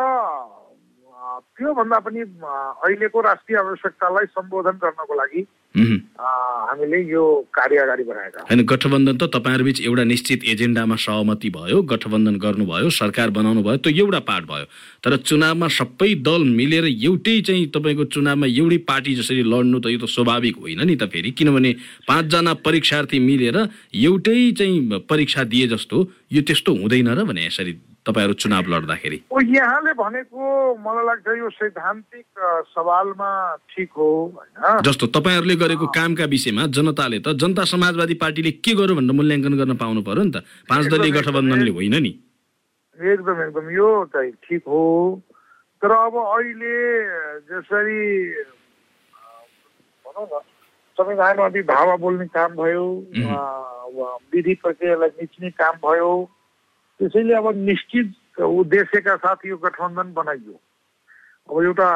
त्योभन्दा 1.58 2.00
पनि 2.00 2.22
अहिलेको 2.22 3.22
राष्ट्रिय 3.22 3.58
आवश्यकतालाई 3.60 4.26
सम्बोधन 4.30 4.78
गर्नको 4.78 5.16
लागि 5.16 5.42
हामीले 5.70 7.00
यो 7.10 7.24
कार्य 7.54 7.78
अगाडि 7.78 8.04
बढाएका 8.04 8.42
होइन 8.42 8.62
गठबन्धन 8.66 9.18
त 9.18 9.24
तपाईँहरूबिच 9.36 9.82
एउटा 9.82 10.04
निश्चित 10.04 10.44
एजेन्डामा 10.44 10.96
सहमति 10.96 11.50
भयो 11.50 11.82
गठबन्धन 11.86 12.36
गर्नुभयो 12.36 12.90
सरकार 12.90 13.30
बनाउनु 13.30 13.62
भयो 13.64 13.78
त्यो 13.78 13.94
एउटा 14.06 14.20
पार्ट 14.26 14.46
भयो। 14.46 14.66
तर 15.04 15.16
चुनावमा 15.30 15.68
सबै 15.70 16.14
दल 16.26 16.44
मिलेर 16.52 16.86
एउटै 16.90 17.36
चाहिँ 17.42 17.66
तपाईँको 17.70 18.04
चुनावमा 18.10 18.48
एउटै 18.50 18.78
पार्टी 18.90 19.16
जसरी 19.16 19.44
लड्नु 19.46 19.80
त 19.80 19.94
यो 19.94 20.00
त 20.02 20.10
स्वाभाविक 20.10 20.58
होइन 20.58 20.82
नि 20.84 20.96
त 20.96 21.06
फेरि। 21.06 21.32
किनभने 21.38 21.72
पाँचजना 22.08 22.54
परीक्षार्थी 22.66 23.20
मिलेर 23.20 23.58
एउटै 23.94 24.52
चाहिँ 24.58 25.06
परीक्षा 25.06 25.44
दिए 25.46 25.68
जस्तो 25.70 25.98
यो 26.34 26.42
त्यस्तो 26.42 26.72
हुँदैन 26.82 27.14
र 27.14 27.24
भने 27.30 27.46
यसरी 27.46 27.74
तपाईँहरू 28.10 28.34
चुनाव 28.42 28.66
लड्दाखेरि? 28.74 29.18
यहाँले 29.54 29.94
भनेको 29.94 30.42
मलाई 30.82 31.06
लाग्छ 31.06 31.28
यो 31.38 31.50
सैद्धान्तिक 31.50 32.28
सवालमा 32.74 33.32
ठिक 33.70 33.90
हो 33.98 34.10
होइन? 34.36 34.82
जस्तो 34.84 35.06
तपाईँहरूले 35.16 35.56
गरेको 35.62 35.88
कामका 35.94 36.26
विषयमा 36.34 36.66
जनताले 36.74 37.20
त 37.22 37.38
जनता 37.38 37.64
समाजवादी 37.70 38.16
पार्टीले 38.18 38.52
के 38.66 38.74
गर्यो 38.76 38.96
भनेर 38.98 39.16
मूल्याङ्कन 39.16 39.54
गर्न 39.62 39.74
पाउनु 39.78 40.02
पर्यो 40.04 40.24
नि 40.24 40.32
त? 40.34 40.44
पाँच 40.70 40.84
दलीय 40.92 41.12
गठबन्धनले 41.16 41.72
होइन 41.78 41.96
नि। 42.02 42.12
एकदम 43.00 43.38
एकदम 43.48 43.66
यो 43.72 43.90
चाहिँ 44.12 44.32
ठिक 44.44 44.64
हो। 44.68 44.84
तर 45.82 45.92
अब 45.92 46.16
अहिले 46.20 46.76
जसरी 47.48 48.02
भनौँ 50.04 50.28
न 51.00 51.62
धावा 51.64 51.96
बोल्ने 51.96 52.26
काम 52.28 52.52
भयो 52.60 52.86
विधि 54.34 54.54
प्रक्रियालाई 54.64 55.10
मिच्ने 55.16 55.50
काम 55.56 55.76
भयो 55.80 56.12
त्यसैले 57.00 57.34
अब 57.34 57.48
निश्चित 57.56 58.40
उद्देश्यका 58.44 59.16
साथ 59.24 59.40
यो 59.46 59.58
गठबन्धन 59.58 60.12
बनाइयो। 60.14 60.56
अब 61.48 61.56
एउटा 61.64 61.90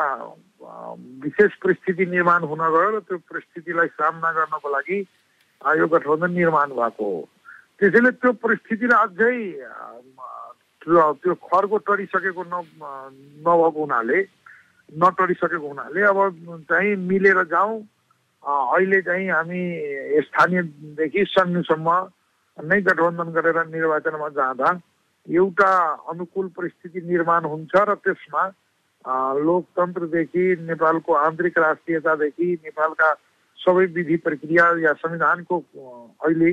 विशेष 1.23 1.51
परिस्थिति 1.59 2.05
निर्माण 2.07 2.43
हुन 2.47 2.61
गयो 2.63 2.89
र 2.95 2.99
त्यो 3.03 3.17
परिस्थितिलाई 3.27 3.87
सामना 3.99 4.31
गर्नको 4.31 4.69
लागि 4.71 4.99
यो 5.79 5.87
गठबन्धन 5.87 6.31
निर्माण 6.31 6.69
भएको 6.79 7.03
हो। 7.03 7.19
त्यसैले 7.79 8.11
त्यो 8.23 8.31
परिस्थितिलाई 8.39 8.99
अझै 9.03 9.35
त्यो 10.83 11.33
खरको 11.51 11.77
टरिसकेको 11.83 12.43
न 12.47 12.55
नभएको 13.43 13.79
हुनाले 13.83 14.19
नटरिसकेको 15.03 15.67
हुनाले 15.67 16.01
अब 16.07 16.19
चाहिँ 16.71 16.95
मिलेर 16.95 17.43
जाउँ। 17.51 17.75
अहिले 18.43 19.01
चाहिँ 19.03 19.27
हामी 19.35 19.61
स्थानीयदेखि 20.27 21.21
सङ्घसम्म 21.35 21.87
नै 22.57 22.81
गठबन्धन 22.87 23.29
गरेर 23.35 23.57
निर्वाचनमा 23.67 24.29
जाँदा 24.39 24.69
एउटा 25.27 25.71
अनुकूल 26.09 26.47
परिस्थिति 26.57 27.01
निर्माण 27.01 27.45
हुन्छ 27.45 27.71
र 27.75 27.95
त्यसमा 27.95 28.43
लोकतन्त्रदेखि 29.39 30.43
नेपालको 30.61 31.13
आन्तरिक 31.13 31.57
राष्ट्रियतादेखि 31.57 32.47
नेपालका 32.63 33.13
सबै 33.59 33.85
विधि 33.95 34.17
प्रक्रिया 34.17 34.65
या 34.79 34.93
संविधानको 34.93 35.59
अहिले 36.23 36.51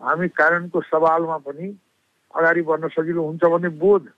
हामी 0.00 0.28
कानुनको 0.28 0.80
सवालमा 0.82 1.36
पनि 1.46 1.68
अगाडि 2.34 2.62
बढ्न 2.62 2.88
सजिलो 2.88 3.22
हुन्छ 3.22 3.44
भन्ने 3.44 3.68
बोध 3.82 4.08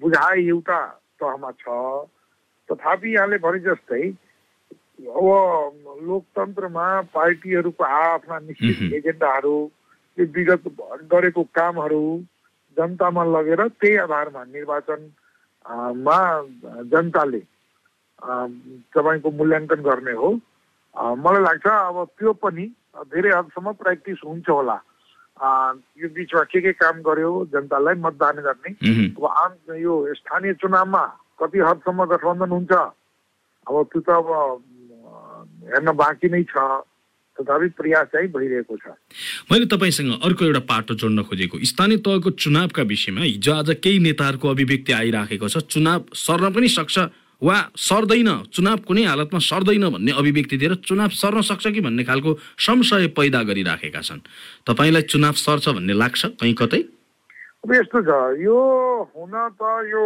बुझाइ 0.00 0.46
एउटा 0.48 0.80
तहमा 1.20 1.50
छ। 1.60 1.64
तथापि 2.68 3.14
यहाँले 3.14 3.38
भने 3.38 3.58
जस्तै 3.58 4.08
अब 5.00 5.96
लोकतन्त्रमा 6.02 6.86
पार्टीहरूको 7.14 7.84
आफ्ना 7.84 8.38
निश्चित 8.38 8.92
एजेन्डाहरू 8.94 9.54
विगत 10.18 10.64
गरेको 11.12 11.42
कामहरू 11.54 12.04
जनतामा 12.76 13.24
लगेर 13.24 13.60
त्यही 13.80 13.96
आधारमा 14.06 14.42
निर्वाचनमा 14.44 16.18
जनताले 16.92 17.42
तपाईँको 18.94 19.30
मूल्याङ्कन 19.30 19.80
गर्ने 19.82 20.12
हो। 20.20 20.30
मलाई 20.94 21.42
लाग्छ 21.42 21.66
अब 21.66 21.96
त्यो 22.18 22.32
पनि 22.42 22.64
धेरै 23.10 23.30
हदसम्म 23.30 23.72
प्र्याक्टिस 23.80 24.18
हुन्छ 24.26 24.48
होला। 24.48 24.78
यो 26.00 26.08
बिचमा 26.14 26.42
के 26.52 26.60
के 26.60 26.72
काम 26.76 26.96
गर्यो 27.02 27.30
जनतालाई 27.52 27.94
मतदान 28.04 28.36
गर्ने। 28.46 28.70
अब 29.16 29.24
आम 29.24 29.52
यो 29.76 29.94
स्थानीय 30.14 30.52
चुनावमा 30.60 31.04
कति 31.40 31.58
हदसम्म 31.58 32.04
गठबन्धन 32.12 32.50
हुन्छ? 32.50 32.72
अब 33.66 33.74
त्यो 33.92 34.00
त 34.00 34.08
अब 34.10 34.28
हेर्न 35.70 35.88
बाँकी 35.96 36.28
नै 36.28 36.42
छ। 36.44 36.54
तथापि 37.36 37.68
प्रयास 37.78 38.06
चाहिँ 38.12 38.28
भइरहेको 38.28 38.76
छ। 38.76 38.96
मैले 39.50 39.66
तपाईँसँग 39.66 40.10
अर्को 40.24 40.44
एउटा 40.44 40.60
पाटो 40.66 40.94
जोड्न 40.94 41.22
खोजेको। 41.22 41.58
स्थानीय 41.62 41.98
तहको 42.02 42.30
चुनावका 42.36 42.82
विषयमा 42.82 43.22
हिजो 43.22 43.52
आज 43.54 43.70
केही 43.82 43.98
नेताहरूको 43.98 44.46
अभिव्यक्ति 44.48 44.92
आइराखेको 44.92 45.48
छ। 45.48 45.64
चुनाव 45.70 46.04
सर्न 46.12 46.52
पनि 46.52 46.68
सक्छ 46.68 46.98
वा 47.40 47.56
सर्दैन? 47.72 48.52
चुनाव 48.52 48.78
कुनै 48.84 49.04
हालतमा 49.04 49.40
सर्दैन 49.40 49.88
भन्ने 49.88 50.12
अभिव्यक्ति 50.12 50.56
दिएर 50.60 50.74
चुनाव 50.84 51.08
सर्न 51.08 51.40
सक्छ 51.40 51.66
कि 51.72 51.80
भन्ने 51.80 52.04
खालको 52.04 52.34
संशय 52.60 53.06
पैदा 53.16 53.42
गरिराखेका 53.48 54.00
छन्। 54.00 54.20
तपाईँलाई 54.68 55.02
चुनाव 55.08 55.32
सर्छ 55.40 55.68
भन्ने 55.72 55.92
लाग्छ? 55.96 56.36
कहीँ 56.36 56.54
कतै? 56.54 56.80
अब 57.64 57.72
यस्तो 57.72 57.98
छ 58.04 58.10
यो 58.44 58.58
हुन 59.16 59.32
त 59.56 59.62
यो 59.88 60.04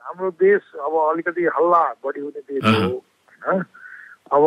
हाम्रो 0.00 0.30
देश 0.40 0.62
अब 0.80 0.92
अलिकति 1.12 1.42
हल्ला 1.52 1.82
बढी 2.00 2.20
हुने 2.20 2.40
देश 2.48 2.64
हो 2.64 2.96
होइन? 3.44 3.64
अब 4.30 4.44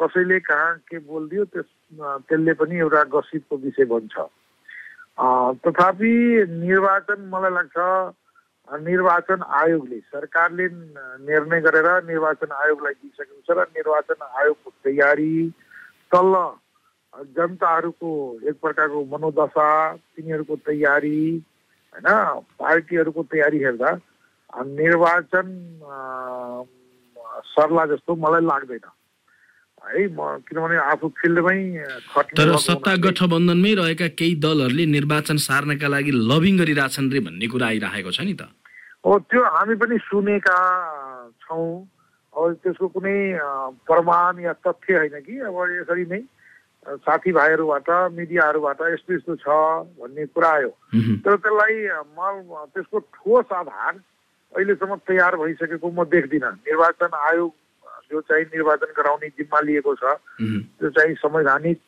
कसैले 0.00 0.38
कहाँ 0.40 0.74
के 0.88 0.98
बोलिदियो 0.98 1.44
त्यस 1.44 1.68
त्यसले 2.26 2.52
पनि 2.56 2.78
एउटा 2.78 3.02
गसितको 3.12 3.56
विषय 3.56 3.84
बन्छ। 3.84 4.16
तथापि 5.64 6.12
निर्वाचन 6.48 7.28
मलाई 7.28 7.52
लाग्छ 7.52 7.76
निर्वाचन 8.68 9.42
आयोगले 9.58 9.98
सरकारले 10.08 10.66
निर्णय 11.24 11.60
गरेर 11.60 11.88
निर्वाचन 12.06 12.50
आयोगलाई 12.54 12.94
दिइसकेको 12.94 13.42
छ 13.46 13.58
र 13.58 13.64
निर्वाचन 13.76 14.24
आयोगको 14.24 14.70
तयारी 14.84 15.34
तल्ल 16.12 16.34
जनताहरूको 17.36 18.10
एक 18.48 18.56
प्रकारको 18.62 19.04
मनोदशा 19.12 19.68
तिनीहरूको 19.94 20.56
तयारी 20.66 21.20
होइन 21.94 22.08
पार्टीहरूको 22.60 23.22
तयारी 23.32 23.58
हेर्दा 23.64 23.90
निर्वाचन 24.74 25.46
सर्ला 27.48 27.86
जस्तो 27.86 28.14
मलाई 28.16 28.44
लाग्दैन। 28.44 28.86
है 29.86 30.06
म 30.10 30.42
किनभने 30.48 30.76
आफू 30.92 31.08
फिल्डमै 31.18 31.58
तर 32.38 32.56
सत्ता 32.58 32.94
गठबन्धनमै 33.06 33.72
रहेका 33.80 34.08
केही 34.18 34.34
दलहरूले 34.44 34.84
निर्वाचन 34.96 35.36
सार्नका 35.44 35.88
लागि 35.88 36.12
लबिङ 36.30 36.54
गरिरहेछन् 36.60 37.12
रे 37.12 37.20
भन्ने 37.26 37.46
कुरा 37.52 37.66
आइरहेको 37.66 38.10
छ 38.10 38.20
नि 38.26 38.34
त। 38.34 38.50
हो 39.06 39.18
त्यो 39.30 39.42
हामी 39.54 39.74
पनि 39.80 39.96
सुनेका 40.08 40.58
छौँ। 41.44 41.70
अब 42.34 42.58
त्यसको 42.62 42.86
कुनै 42.94 43.18
प्रमाण 43.86 44.38
या 44.44 44.52
तथ्य 44.66 44.96
होइन 44.98 45.16
कि? 45.26 45.34
अब 45.48 45.56
यसरी 45.78 46.04
नै 46.10 46.20
साथीभाइहरूबाट 47.06 47.88
मिडियाहरूबाट 48.18 48.80
यस्तो 48.92 49.14
यस्तो 49.14 49.34
छ 49.42 49.46
भन्ने 49.98 50.26
कुरा 50.34 50.50
आयो। 50.58 50.70
तर 51.24 51.36
त्यसलाई 51.36 51.74
म 52.16 52.18
त्यसको 52.74 52.98
ठोस 52.98 53.48
आधार 53.60 53.92
अहिलेसम्म 54.52 54.94
तयार 55.08 55.36
भइसकेको 55.36 55.88
म 55.90 56.04
देख्दिनँ। 56.08 56.52
निर्वाचन 56.68 57.12
आयोग 57.28 57.52
जो 58.10 58.20
चाहिँ 58.20 58.44
निर्वाचन 58.44 58.92
गराउने 58.96 59.28
जिम्मा 59.38 59.60
लिएको 59.60 59.94
छ 59.94 60.16
त्यो 60.40 60.90
चाहिँ 60.90 61.14
संवैधानिक 61.14 61.80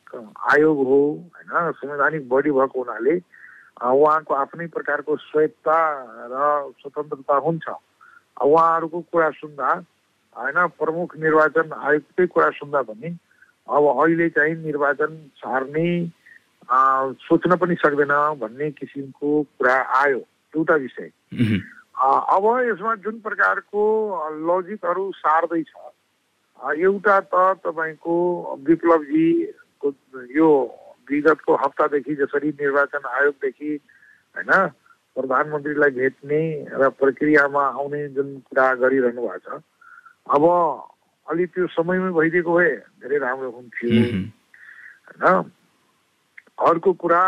आयोग 0.53 0.77
हो 0.77 0.99
होइन? 1.11 1.71
संवैधानिक 1.71 2.27
बडी 2.29 2.51
भएको 2.51 2.83
हुनाले 2.83 3.15
उहाँको 3.81 4.33
आफ्नै 4.33 4.67
प्रकारको 4.67 5.15
स्वायत्ता 5.17 5.77
र 6.29 6.35
स्वतन्त्रता 6.81 7.35
हुन्छ। 7.37 7.67
उहाँहरूको 8.37 8.99
कुरा 9.11 9.29
सुन्दा 9.41 9.69
होइन 10.35 10.57
प्रमुख 10.77 11.17
निर्वाचन 11.17 11.73
आयोगकै 11.73 12.25
कुरा 12.27 12.49
सुन्दा 12.61 12.81
पनि 12.89 13.09
अब 13.67 13.83
अहिले 13.91 14.29
चाहिँ 14.29 14.55
निर्वाचन 14.63 15.17
सार्ने 15.37 15.87
सोच्न 17.25 17.55
पनि 17.57 17.75
सक्दैन 17.75 18.13
भन्ने 18.39 18.69
किसिमको 18.71 19.29
कुरा 19.57 19.75
आयो 19.97 20.19
एउटा 20.53 20.75
विषय। 20.75 21.09
अब 22.01 22.45
यसमा 22.67 22.93
जुन 23.03 23.19
प्रकारको 23.19 23.81
लजिकहरू 24.47 25.11
सार्दैछ 25.15 25.71
एउटा 26.61 27.19
त 27.19 27.33
तपाईँको 27.65 28.15
विप्लवजीको 28.63 29.93
यो 30.31 30.49
विगतको 31.09 31.55
हप्तादेखि 31.55 32.15
जसरी 32.15 32.49
निर्वाचन 32.49 33.07
आयोगदेखि 33.07 33.71
होइन 34.35 34.51
प्रधानमन्त्रीलाई 35.15 35.89
भेट्ने 35.89 36.41
र 36.71 36.89
प्रक्रियामा 36.89 37.63
आउने 37.65 38.07
जुन 38.09 38.39
कुरा 38.39 38.75
गरिरहनु 38.75 39.21
भएको 39.21 39.57
छ 39.57 39.61
अब 40.29 40.43
अलि 41.27 41.45
त्यो 41.45 41.67
समयमै 41.67 42.11
भइदिएको 42.11 42.53
भए 42.53 42.75
धेरै 43.01 43.17
राम्रो 43.17 43.49
हुन्थ्यो। 43.51 43.89
होइन? 43.89 45.51
अर्को 46.61 46.93
कुरा 46.93 47.23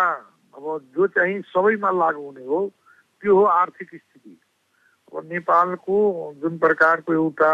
अब 0.53 0.65
जो 0.95 1.07
चाहिँ 1.07 1.41
सबैमा 1.41 1.91
लागु 1.91 2.21
हुने 2.21 2.45
हो 2.45 2.71
त्यो 3.21 3.35
हो 3.35 3.43
आर्थिक 3.43 3.89
स्थिति। 3.89 4.39
अब 5.13 5.29
नेपालको 5.31 5.97
जुन 6.41 6.57
प्रकारको 6.57 7.13
एउटा 7.13 7.53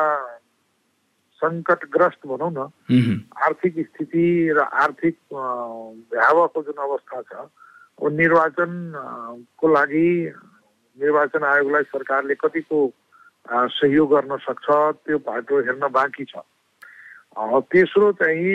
सङ्कटग्रस्त 1.41 2.27
भनौँ 2.27 2.51
न 2.57 2.67
आर्थिक 3.45 3.73
स्थिति 3.87 4.25
र 4.57 4.59
आर्थिक 4.59 5.15
अ, 5.33 5.43
भयावहको 6.13 6.63
जुन 6.63 6.83
अवस्था 6.83 7.21
छ 7.21 7.33
अब 7.99 8.11
निर्वाचन 8.19 8.71
अ, 8.93 9.05
को 9.59 9.67
लागि 9.73 10.07
निर्वाचन 10.97 11.43
आयोगलाई 11.43 11.83
सरकारले 11.95 12.35
कतिको 12.43 12.79
सहयोग 13.49 14.09
गर्न 14.13 14.37
सक्छ 14.45 14.67
त्यो 15.05 15.17
बाटो 15.25 15.59
हेर्न 15.65 15.87
बाँकी 15.91 16.25
छ। 16.25 16.43
तेस्रो 17.71 18.11
चाहिँ 18.19 18.53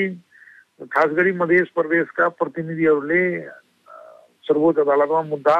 खास 0.92 1.10
गरी 1.16 1.32
मध्य 1.40 1.62
प्रदेशका 1.74 2.28
प्रतिनिधिहरूले 2.38 3.22
सर्वोच्च 4.44 4.78
अदालतमा 4.78 5.22
मुद्दा 5.32 5.56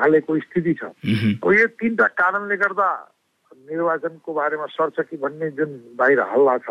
हालेको 0.00 0.38
स्थिति 0.40 0.74
छ। 0.74 0.82
अब 1.44 1.52
यो 1.52 1.66
तिनवटा 1.78 2.06
कारणले 2.16 2.56
गर्दा 2.56 2.88
निर्वाचनको 3.70 4.32
बारेमा 4.32 4.66
सर्छ 4.66 5.00
कि 5.00 5.16
भन्ने 5.16 5.50
जुन 5.50 5.70
बाहिर 5.96 6.20
हल्ला 6.20 6.56
छ 6.58 6.70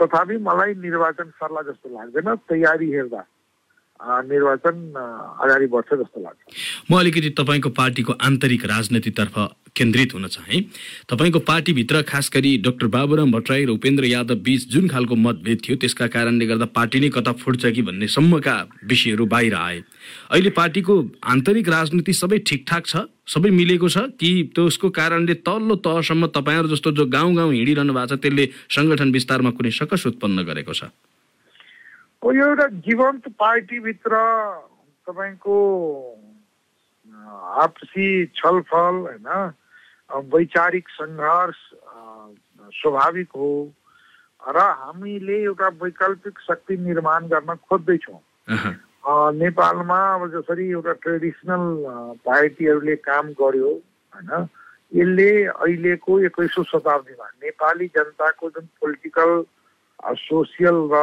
तथापि 0.00 0.36
मलाई 0.36 0.74
निर्वाचन 0.74 1.30
सर्ला 1.36 1.62
जस्तो 1.62 1.88
लाग्दैन 1.88 2.34
तयारी 2.48 2.90
हेर्दा। 2.92 3.22
निर्वाचन 4.00 4.76
अगाडि 4.94 5.66
बढ्छ 5.66 5.88
जस्तो 5.92 6.20
लाग्छ। 6.22 6.40
म 6.90 6.98
अलिकति 6.98 7.30
तपाईँको 7.38 7.70
पार्टीको 7.72 8.12
आन्तरिक 8.12 8.64
राजनीतितर्फ 8.66 9.34
केन्द्रित 9.76 10.14
हुन 10.14 10.26
चाहे। 10.26 10.60
तपाईँको 11.10 11.38
पार्टीभित्र 11.44 12.02
खास 12.02 12.30
गरी 12.34 12.56
डाक्टर 12.64 12.86
बाबुराम 12.86 13.32
भट्टराई 13.32 13.64
र 13.64 13.70
उपेन्द्र 13.70 14.04
यादव 14.06 14.40
बीच 14.40 14.68
जुन 14.72 14.88
खालको 14.88 15.14
मतभेद 15.16 15.58
थियो 15.64 15.76
त्यसका 15.76 16.06
कारणले 16.08 16.46
गर्दा 16.46 16.66
पार्टी 16.72 17.00
नै 17.00 17.08
कता 17.12 17.32
फुट्छ 17.32 17.66
कि 17.66 17.82
भन्ने 17.82 18.06
सम्मका 18.08 18.56
विषयहरू 18.84 19.26
बाहिर 19.26 19.54
आए। 19.54 19.82
अहिले 20.30 20.50
पार्टीको 20.50 20.94
आन्तरिक 21.24 21.68
राजनीति 21.68 22.12
सबै 22.12 22.38
ठिकठाक 22.46 22.86
छ 22.86 23.04
सबै 23.26 23.50
मिलेको 23.50 23.88
छ 23.88 23.98
कि 24.16 24.30
त्यसको 24.54 24.90
कारणले 24.96 25.34
तल्लो 25.42 25.76
तहसम्म 25.82 26.26
तपाईँहरू 26.32 26.68
जस्तो 26.68 26.92
जो 26.92 27.04
गाउँ 27.10 27.34
गाउँ 27.36 27.52
हिँडिरहनु 27.52 27.92
भएको 27.92 28.16
छ 28.16 28.20
त्यसले 28.22 28.44
सङ्गठन 28.70 29.12
विस्तारमा 29.12 29.50
कुनै 29.50 29.70
सकस 29.76 30.06
उत्पन्न 30.06 30.46
गरेको 30.46 30.72
छ? 30.72 30.88
एउटा 32.32 32.66
जीवन्त 32.84 33.28
पार्टीभित्र 33.38 34.18
तपाईँको 35.06 35.56
आपसी 37.62 38.06
छलफल 38.36 38.94
होइन 39.06 39.28
वैचारिक 40.34 40.88
सङ्घर्ष 40.88 41.58
स्वाभाविक 42.74 43.28
हो 43.36 43.50
र 44.42 44.58
हामीले 44.80 45.36
एउटा 45.42 45.68
वैकल्पिक 45.82 46.38
शक्ति 46.40 46.76
निर्माण 46.76 47.26
गर्न 47.28 47.54
खोज्दैछौँ। 47.66 48.20
नेपालमा 49.34 50.00
अब 50.14 50.26
जसरी 50.32 50.68
एउटा 50.70 50.92
ट्रेडिसनल 51.02 51.64
पार्टीहरूले 52.26 52.96
काम 53.06 53.26
गर्यो 53.40 53.70
होइन 54.12 54.48
यसले 54.92 55.30
अहिलेको 55.46 56.18
एक्काइसौँ 56.26 56.64
शताब्दीमा 56.64 57.26
नेपाली 57.44 57.86
जनताको 57.96 58.50
जुन 58.50 58.66
पोलिटिकल 58.80 59.32
सोसियल 60.26 60.78
र 60.92 61.02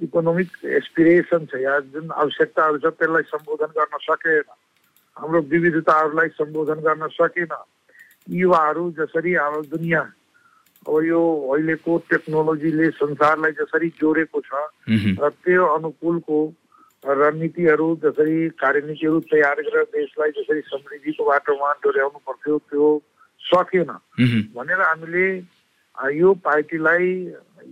इकोनोमिक 0.00 0.50
एसपिरेसन 0.64 1.44
छ 1.46 1.60
या 1.60 1.78
जुन 1.92 2.10
आवश्यकताहरू 2.10 2.78
छ 2.78 2.86
त्यसलाई 2.98 3.22
सम्बोधन 3.32 3.70
गर्न 3.76 3.98
सकेन। 4.00 4.48
हाम्रो 5.16 5.40
विविधताहरूलाई 5.52 6.28
सम्बोधन 6.36 6.80
गर्न 6.86 7.08
सकेन। 7.12 7.52
युवाहरू 8.28 8.84
जसरी 8.98 9.34
अब 9.44 9.54
दुनियाँ 9.70 10.06
अब 10.86 10.96
यो 11.04 11.20
अहिलेको 11.52 11.96
टेक्नोलोजीले 12.10 12.88
संसारलाई 12.96 13.52
जसरी 13.60 13.88
जोडेको 14.00 14.40
छ 14.40 14.52
र 15.20 15.28
त्यो 15.44 15.66
अनुकूलको 15.76 16.38
रणनीतिहरू 17.04 17.88
जसरी 18.04 18.48
कार्यनीतिहरू 18.56 19.20
तयार 19.28 19.60
गरेर 19.68 19.84
देशलाई 19.92 20.30
जसरी 20.38 20.60
समृद्धिको 20.72 21.24
बाटोमा 21.24 21.72
डोर्याउनु 21.84 22.18
पर्थ्यो 22.24 22.58
त्यो 22.70 22.88
सकेन। 23.42 23.92
भनेर 24.56 24.80
हामीले 24.80 25.26
यो 26.16 26.32
पार्टीलाई 26.44 27.08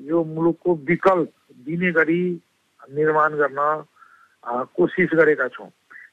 यो 0.08 0.24
मुलुकको 0.24 0.74
विकल्प 0.88 1.32
दिने 1.66 1.90
गरी 1.92 2.22
निर्माण 2.94 3.34
गर्न 3.34 3.84
कोसिस 4.76 5.10
गरेका 5.14 5.48
छौँ। 5.48 5.68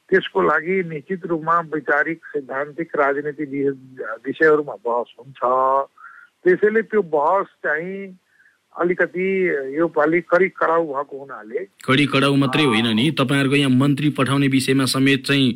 त्यसको 0.09 0.41
लागि 0.41 0.83
निश्चित 0.83 1.25
रूपमा 1.25 1.59
वैचारिक 1.73 2.25
सैद्धान्तिक 2.25 2.95
राजनीति 2.95 3.45
विषयहरूमा 4.25 4.75
बहस 4.85 5.15
हुन्छ। 5.19 5.39
त्यसैले 6.43 6.81
त्यो 6.81 7.01
बहस 7.01 7.47
चाहिँ 7.65 8.19
अलिकति 8.75 9.25
यो 9.77 9.87
पालि 9.87 10.19
करिब 10.21 10.51
कराउ 10.59 10.83
भएको 10.85 11.17
हुनाले 11.17 11.59
कडी 11.85 12.05
कडाउ 12.11 12.35
मात्रै 12.35 12.63
होइन 12.65 12.87
नि। 12.95 13.09
तपाईँहरूको 13.19 13.55
यहाँ 13.55 13.71
मन्त्री 13.71 14.09
पठाउने 14.19 14.47
विषयमा 14.51 14.85
समेत 14.91 15.25
चाहिँ 15.25 15.47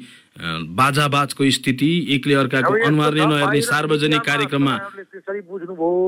बाजाबाजको 0.72 1.50
स्थिति 1.52 1.90
एकले 2.16 2.34
अर्काको 2.34 2.72
अब 2.72 2.78
यस्तो 2.80 2.88
अनुहार 2.88 3.14
नै 3.14 3.20
छ, 3.20 3.28
नहेर्ने 3.28 3.62
सार्वजनिक 3.62 4.22
कार्यक्रममा। 4.24 4.76
त्यसरी 5.12 5.42
बुझ्नुभयो। 5.52 6.00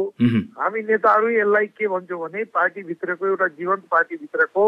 हामी 0.55 0.81
नेताहरू 0.87 1.27
यसलाई 1.29 1.67
के 1.75 1.87
भन्छौँ 1.87 2.19
भने 2.21 2.43
पार्टीभित्रको 2.55 3.27
एउटा 3.27 3.47
जीवन्त 3.59 3.83
पार्टीभित्रको 3.91 4.63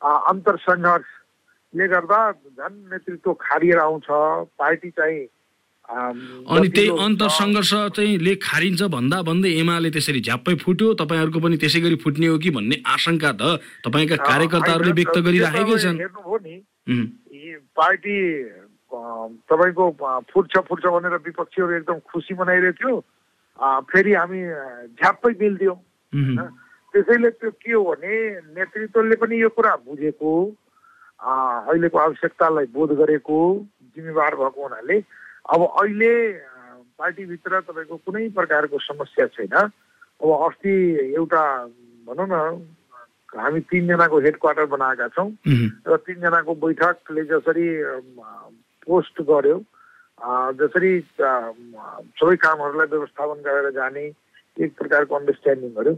अन्तर 0.00 0.56
सङ्घर्षले 0.64 1.86
गर्दा 1.88 2.20
झन् 2.32 2.76
नेतृत्व 2.92 3.32
खारिएर 3.44 3.78
आउँछ। 3.78 4.06
पार्टी 4.56 4.90
चाहिँ 4.90 5.20
अनि 5.84 6.68
त्यही 6.68 6.88
गतिलो 6.88 7.04
अन्तर 7.04 7.24
हुन्छ। 7.26 7.36
सङ्घर्ष 7.36 7.72
चाहिँ 7.92 8.18
ले 8.18 8.34
खारिन्छ 8.40 8.82
भन्दा 8.88 9.20
भन्दै 9.22 9.50
एमाले 9.60 9.90
त्यसरी 9.90 10.20
झ्याप्पै 10.22 10.54
फुट्यो 10.58 10.92
तपाईँहरूको 10.96 11.38
पनि 11.40 11.56
त्यसै 11.56 11.80
गरी 11.80 11.96
फुट्ने 12.00 12.26
हो 12.26 12.38
कि 12.38 12.50
भन्ने 12.50 12.76
आशंका 12.86 13.30
त 13.34 13.60
तपाईँका 13.84 14.16
कार्यकर्ताहरूले 14.24 14.92
व्यक्त 14.94 15.16
गरिराखेकै 15.20 15.76
छन् 15.78 15.98
पार्टी 17.76 18.16
तपाईँको 19.44 19.84
फुट्छ 20.32 20.54
फुट्छ 20.62 20.84
भनेर 20.86 21.14
विपक्षीहरू 21.22 21.72
एकदम 21.74 21.98
खुसी 22.06 22.34
मनाइरहेको 22.34 22.78
थियो 22.78 22.94
फेरि 23.84 24.12
हामी 24.14 24.40
झ्याप्पै 24.94 25.32
मिल्दियौँ 25.40 25.76
मह्म, 26.12 26.38
होइन? 26.38 26.48
त्यसैले 26.94 27.30
त्यो 27.30 27.50
के 27.52 27.72
हो 27.72 27.82
भने 27.84 28.14
नेतृत्वले 28.54 29.16
पनि 29.18 29.34
यो 29.36 29.48
कुरा 29.50 29.74
बुझेको 29.84 30.32
अहिलेको 31.20 31.98
आवश्यकतालाई 31.98 32.66
बोध 32.72 32.90
गरेको 32.98 33.38
जिम्मेवार 33.96 34.34
भएको 34.36 34.62
हुनाले 34.62 34.98
अब 35.44 35.60
अहिले 35.62 36.12
पार्टीभित्र 36.98 37.60
तपाईँको 37.60 37.96
कुनै 38.06 38.28
प्रकारको 38.32 38.78
समस्या 38.80 39.26
छैन। 39.34 39.54
अब 39.54 40.28
अस्ति 40.30 40.72
एउटा 41.16 41.44
भनौँ 42.06 42.28
न 42.28 42.34
हामी 43.34 43.60
तिनजनाको 43.66 44.18
हेड 44.24 44.36
क्वार्टर 44.40 44.66
बनाएका 44.72 45.08
छौँ। 45.12 45.28
र 45.84 45.96
तिनजनाको 46.06 46.54
बैठकले 46.54 47.24
जसरी 47.28 47.66
पोस्ट 48.86 49.20
गर्यो 49.20 49.58
जसरी 50.56 50.92
सबै 51.18 52.36
कामहरूलाई 52.40 52.86
व्यवस्थापन 52.86 53.42
गरेर 53.42 53.70
जाने 53.74 54.04
एक 54.56 54.70
प्रकारको 54.78 55.14
अन्डरस्ट्यान्डिङ 55.14 55.70
गर्यो। 55.76 55.94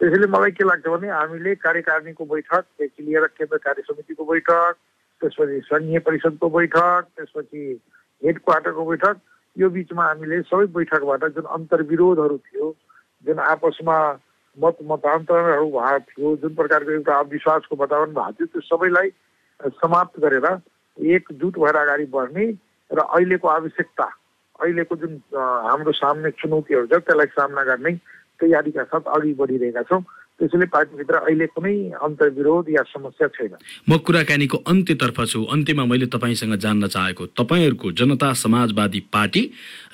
त्यसैले 0.00 0.26
मलाई 0.26 0.50
के 0.50 0.64
लाग्छ 0.64 0.86
भने 0.88 1.08
हामीले 1.08 1.54
कार्यकारिणीको 1.62 2.24
बैठकदेखि 2.26 3.02
लिएर 3.06 3.26
केन्द्र 3.38 3.56
कार्य 3.64 3.82
समितिको 3.86 4.24
बैठक 4.24 4.74
त्यसपछि 5.20 5.60
सङ्घीय 5.70 5.98
परिषदको 6.04 6.48
बैठक 6.50 7.06
त्यसपछि 7.16 7.62
हेड 8.22 8.38
क्वार्टरको 8.38 8.84
बैठक 8.84 9.20
यो 9.56 9.70
बिचमा 9.70 10.04
हामीले 10.04 10.40
सबै 10.48 10.66
बैठकबाट 10.74 11.24
जुन 11.36 11.48
अन्तर्विरोधहरू 11.56 12.36
थियो 12.38 12.74
जुन 13.26 13.38
आपसमा 13.46 13.96
मत 14.56 14.76
मतान्तरहरू 14.90 15.66
भएको 15.70 15.98
थियो 16.10 16.36
जुन 16.36 16.54
प्रकारको 16.54 16.90
एउटा 16.90 17.18
अविश्वासको 17.18 17.76
वातावरण 17.76 18.14
भएको 18.14 18.32
थियो 18.32 18.46
त्यो 18.46 18.66
सबैलाई 18.68 19.10
समाप्त 19.80 20.20
गरेर 20.20 20.46
एकजुट 20.96 21.58
भएर 21.58 21.76
अगाडि 21.76 22.06
बढ्ने 22.14 22.46
र 22.90 22.98
अहिलेको 23.00 23.48
आवश्यकता 23.48 24.08
अहिलेको 24.60 24.96
जुन 25.02 25.20
हाम्रो 25.66 25.92
सामने 25.98 26.30
चुनौतीहरू 26.40 26.86
छ 26.86 27.02
त्यसलाई 27.04 27.34
सामना 27.36 27.62
गर्ने 27.64 27.92
तयारीका 28.40 28.84
साथ 28.84 29.12
अघि 29.16 29.32
बढिरहेका 29.40 29.82
छौँ। 29.82 30.02
त्यसैले 30.40 30.66
पार्टीभित्र 30.72 31.14
अहिले 31.20 31.46
कुनै 31.52 31.74
अन्तर्विरोध 32.00 32.68
या 32.72 32.82
समस्या 32.88 33.26
छैन। 33.28 33.54
म 33.84 33.96
कुराकानीको 34.00 34.56
अन्त्यतर्फ 34.64 35.18
छु। 35.28 35.44
अन्त्यमा 35.46 35.84
मैले 35.84 36.06
तपाईँसँग 36.08 36.54
जान्न 36.56 36.88
चाहेको 36.88 37.26
तपाईँहरूको 37.36 37.92
जनता 37.92 38.32
समाजवादी 38.40 39.00
पार्टी 39.12 39.42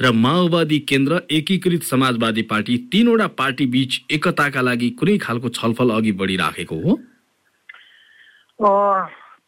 र 0.00 0.12
माओवादी 0.14 0.78
केन्द्र 0.86 1.20
एकीकृत 1.32 1.82
समाजवादी 1.82 2.42
पार्टी 2.46 2.78
तीनवटा 2.94 3.26
पार्टी 3.34 3.66
बीच 3.74 3.92
एकताका 4.14 4.60
लागि 4.62 4.90
कुनै 4.94 5.18
खालको 5.18 5.48
छलफल 5.58 5.90
अघि 5.98 6.12
बढिराखेको 6.14 6.76
हो? 6.78 6.92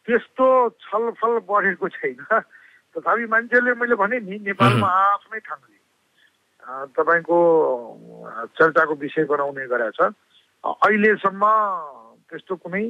त्यस्तो 0.06 0.46
छलफल 0.82 1.34
बढेको 1.46 1.88
छैन। 1.88 2.18
तथापि 2.96 3.24
मान्छेले 3.30 3.72
मैले 3.78 3.94
भने 3.94 4.18
नि 4.26 4.36
नेपालमा 4.44 4.88
आफ्नै 5.14 5.40
ठाउँले। 5.46 5.76
तपाईँको 6.96 7.38
चर्चाको 8.58 8.94
विषय 9.00 9.24
बनाउने 9.24 9.66
गरेछ 9.68 10.00
अहिलेसम्म 10.64 11.42
त्यस्तो 12.28 12.54
कुनै 12.60 12.84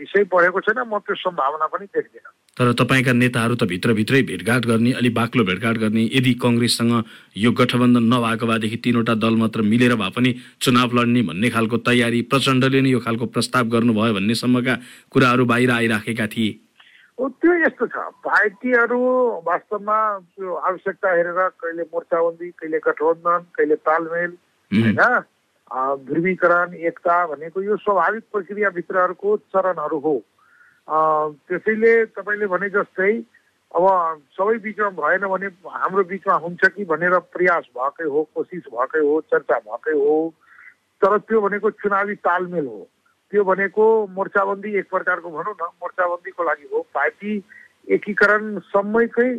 विषय 0.00 0.24
पढेको 0.32 0.60
छैन। 0.64 0.78
म 0.88 0.98
त्यो 1.04 1.14
सम्भावना 1.14 1.66
पनि 1.68 1.86
देख्दिनँ। 1.92 2.32
तर 2.56 2.72
तपाईँका 2.72 3.12
नेताहरू 3.12 3.54
त 3.60 3.68
भित्रभित्रै 3.68 4.22
भेटघाट 4.22 4.62
गर्ने 4.64 4.92
अलि 4.96 5.10
बाक्लो 5.12 5.44
भेटघाट 5.44 5.76
गर्ने 5.76 6.02
यदि 6.08 6.32
कङ्ग्रेससँग 6.40 6.92
यो 7.36 7.50
गठबन्धन 7.52 8.04
नभएको 8.08 8.46
भएदेखि 8.48 8.76
तिनवटा 8.80 9.14
दल 9.20 9.36
मात्र 9.36 9.60
मिलेर 9.60 9.94
भए 10.00 10.10
पनि 10.16 10.30
चुनाव 10.64 10.88
लड्ने 10.96 11.22
भन्ने 11.28 11.48
खालको 11.52 11.76
तयारी 11.84 12.22
प्रचण्डले 12.32 12.80
नै 12.80 12.90
यो 12.96 13.00
खालको 13.04 13.26
प्रस्ताव 13.28 13.64
गर्नुभयो 13.76 14.12
भन्नेसम्मका 14.16 14.74
कुराहरू 15.12 15.44
बाहिर 15.44 15.70
आइराखेका 15.70 16.26
थिए। 16.32 16.52
त्यो 17.20 17.52
यस्तो 17.60 17.86
छ। 17.92 17.96
पार्टीहरू 18.24 19.00
वास्तवमा 19.44 19.98
त्यो 20.32 20.48
आवश्यकता 20.64 21.08
हेरेर 21.12 21.40
कहिले 21.60 21.84
मोर्चाबन्दी 21.92 22.48
कहिले 22.56 22.78
गठबन्धन 22.88 23.40
कहिले 23.52 23.76
तालमेल 23.84 24.32
होइन? 24.70 25.00
ध्रुवीकरण 25.70 26.74
एकता 26.74 27.26
भनेको 27.26 27.62
यो 27.62 27.76
स्वाभाविक 27.76 28.24
प्रक्रियाभित्रहरूको 28.32 29.36
चरणहरू 29.52 29.98
हो। 29.98 30.16
त्यसैले 31.48 31.94
तपाईँले 32.14 32.46
भने 32.46 32.68
जस्तै 32.70 33.12
अब 33.74 33.84
सबै 34.38 34.56
बिचमा 34.62 34.90
भएन 34.94 35.26
भने 35.26 35.46
हाम्रो 35.66 36.04
बिचमा 36.06 36.34
हुन्छ 36.44 36.68
कि 36.70 36.84
भनेर 36.86 37.18
प्रयास 37.34 37.64
भएकै 37.74 38.06
हो 38.06 38.22
कोसिस 38.34 38.62
भएकै 38.72 39.02
हो 39.02 39.20
चर्चा 39.26 39.58
भएकै 39.66 39.98
हो। 39.98 40.16
तर 41.02 41.18
त्यो 41.18 41.40
भनेको 41.40 41.70
चुनावी 41.82 42.14
तालमेल 42.22 42.66
हो। 42.66 42.86
त्यो 43.32 43.44
भनेको 43.44 43.84
मोर्चाबन्दी 44.14 44.70
एक 44.78 44.88
प्रकारको 44.90 45.30
भनौँ 45.30 45.54
न 45.60 45.66
मोर्चाबन्दीको 45.82 46.42
लागि 46.44 46.68
हो। 46.72 46.86
पार्टी 46.94 47.32
एकीकरणसम्मकै 47.90 49.30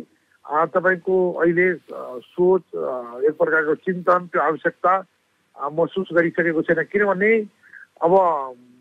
तपाईँको 0.76 1.16
अहिले 1.32 1.68
सोच 2.28 2.62
एक 3.24 3.34
प्रकारको 3.40 3.74
चिन्तन 3.74 4.26
त्यो 4.28 4.40
आवश्यकता 4.42 4.92
महसुस 5.58 6.08
गरिसकेको 6.14 6.62
छैन 6.62 6.82
किनभने 6.92 7.30
अब 8.02 8.12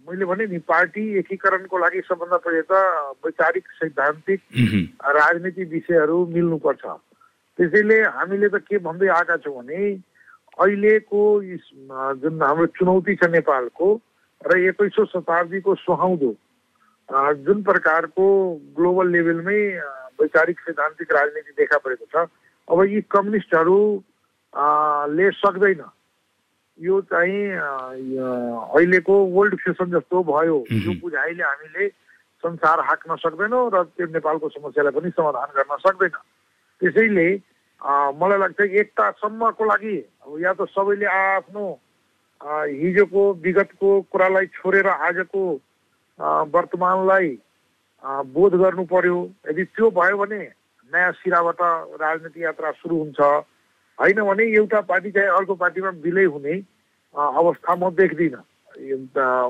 मैले 0.07 0.25
भने 0.25 0.45
नि 0.47 0.57
पार्टी 0.63 1.03
एकीकरणको 1.19 1.77
लागि 1.77 2.01
सबभन्दा 2.07 2.37
पहिले 2.37 2.61
त 2.71 2.73
वैचारिक 3.25 3.65
सैद्धान्तिक 3.79 4.39
राजनीति 5.17 5.63
विषयहरू 5.73 6.17
मिल्नुपर्छ। 6.33 6.85
त्यसैले 7.59 7.97
हामीले 8.15 8.47
त 8.49 8.61
के 8.63 8.77
भन्दै 8.85 9.07
आएका 9.09 9.37
छौँ 9.43 9.55
भने 9.57 9.81
अहिलेको 10.57 11.21
जुन 12.21 12.41
हाम्रो 12.41 12.65
चुनौती 12.77 13.15
छ 13.15 13.29
नेपालको 13.33 13.87
र 14.41 14.57
एक्काइसौँ 14.69 15.05
शताब्दीको 15.11 15.75
सुहाउँदो 15.75 16.31
जुन 17.43 17.63
प्रकारको 17.63 18.25
ग्लोबल 18.77 19.11
लेभलमै 19.11 19.59
वैचारिक 20.21 20.59
सैद्धान्तिक 20.59 21.13
राजनीति 21.13 21.51
देखा 21.57 21.77
परेको 21.83 22.05
छ 22.13 22.27
अब 22.67 22.83
यी 22.85 23.01
कम्युनिस्टहरू 23.11 23.79
ले 25.17 25.29
सक्दैन। 25.43 25.83
यो 26.79 27.01
चाहिँ 27.09 27.41
अहिलेको 27.57 29.13
वर्ल्ड 29.33 29.55
फेसन 29.61 29.91
जस्तो 29.91 30.23
भयो 30.23 30.57
यो 30.71 30.93
बुझाइले 31.01 31.43
हामीले 31.43 31.87
संसार 32.43 32.79
हाँक्न 32.85 33.15
सक्दैनौँ 33.17 33.69
र 33.73 33.83
त्यो 33.97 34.07
नेपालको 34.13 34.49
समस्यालाई 34.49 34.93
पनि 34.93 35.09
समाधान 35.09 35.49
गर्न 35.57 35.77
सक्दैन। 35.81 36.13
त्यसैले 36.81 37.27
मलाई 38.21 38.39
लाग्छ 38.39 38.61
एकतासम्मको 38.61 39.65
लागि 39.65 39.95
अब 39.97 40.37
या 40.41 40.53
त 40.53 40.69
सबैले 40.69 41.05
आफ्नो 41.05 41.65
हिजोको 42.41 43.21
विगतको 43.41 43.89
कुरालाई 44.13 44.45
छोडेर 44.53 44.87
आजको 44.87 45.43
वर्तमानलाई 46.53 47.29
बोध 48.37 48.53
गर्नु 48.61 48.83
पर्यो। 48.85 49.17
यदि 49.49 49.63
त्यो 49.73 49.89
भयो 49.97 50.17
भने 50.17 50.41
नयाँ 50.93 51.11
सिराबाट 51.17 51.61
राजनीति 52.01 52.43
यात्रा 52.43 52.71
सुरु 52.77 52.95
हुन्छ। 52.95 53.19
होइन 53.99 54.21
भने 54.21 54.43
एउटा 54.55 54.81
पार्टी 54.89 55.11
चाहिँ 55.11 55.29
अर्को 55.37 55.55
पार्टीमा 55.55 55.89
विलय 56.03 56.25
हुने 56.25 56.55
अवस्था 57.15 57.75
म 57.75 57.89
देख्दिनँ। 57.95 58.43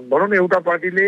भनौँ 0.07 0.27
न 0.27 0.33
एउटा 0.35 0.59
पार्टीले 0.63 1.07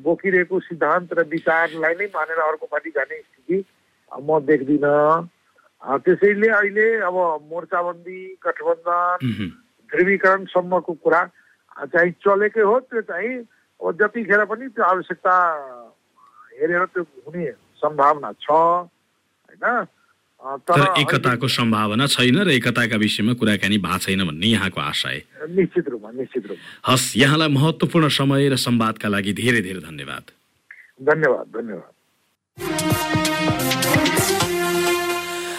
बोकिरहेको 0.00 0.60
सिद्धान्त 0.60 1.12
र 1.12 1.24
विचारलाई 1.28 1.94
नै 1.94 2.06
मानेर 2.08 2.38
अर्को 2.40 2.66
पार्टी 2.66 2.90
जाने 2.90 3.20
स्थिति 3.20 3.64
म 4.12 4.40
देख्दिनँ। 4.40 5.28
त्यसैले 6.00 6.48
अहिले 6.48 6.86
अब 7.04 7.16
मोर्चाबन्दी 7.52 8.20
गठबन्धन 8.42 9.52
ध्रुवीकरणसम्मको 9.90 10.92
कुरा 11.04 11.22
चाहिँ 11.84 12.12
चलेकै 12.24 12.64
हो 12.64 12.78
त्यो 12.80 13.00
चाहिँ 13.12 13.34
अब 13.80 13.92
जतिखेर 14.00 14.44
पनि 14.48 14.66
त्यो 14.72 14.84
आवश्यकता 14.84 15.34
हेरेर 16.56 16.84
त्यो 16.96 17.02
हुने 17.28 17.50
सम्भावना 17.78 18.32
छ 18.40 18.50
होइन? 18.50 19.86
तर 20.38 21.00
एकताको 21.00 21.48
सम्भावना 21.48 22.06
छैन 22.06 22.38
र 22.38 22.50
एकताका 22.50 22.96
विषयमा 22.96 23.32
कुराकानी 23.34 23.78
भएको 23.78 23.98
छैन 23.98 24.24
भन्ने 24.24 24.46
यहाँको 24.46 24.80
आशय 24.80 25.22
निश्चित 25.50 25.88
रूपमा 25.88 26.10
निश्चित 26.14 26.46
रूपमा। 26.46 26.92
हस् 26.92 27.16
यहाँलाई 27.16 27.48
महत्त्वपूर्ण 27.48 28.08
समय 28.08 28.48
र 28.48 28.56
संवादका 28.56 29.08
लागि 29.08 29.32
धेरै 29.34 29.60
धेरै 29.62 29.80
धन्यवाद। 29.80 30.24
धन्यवाद 31.02 31.46
धन्यवाद। 31.58 33.27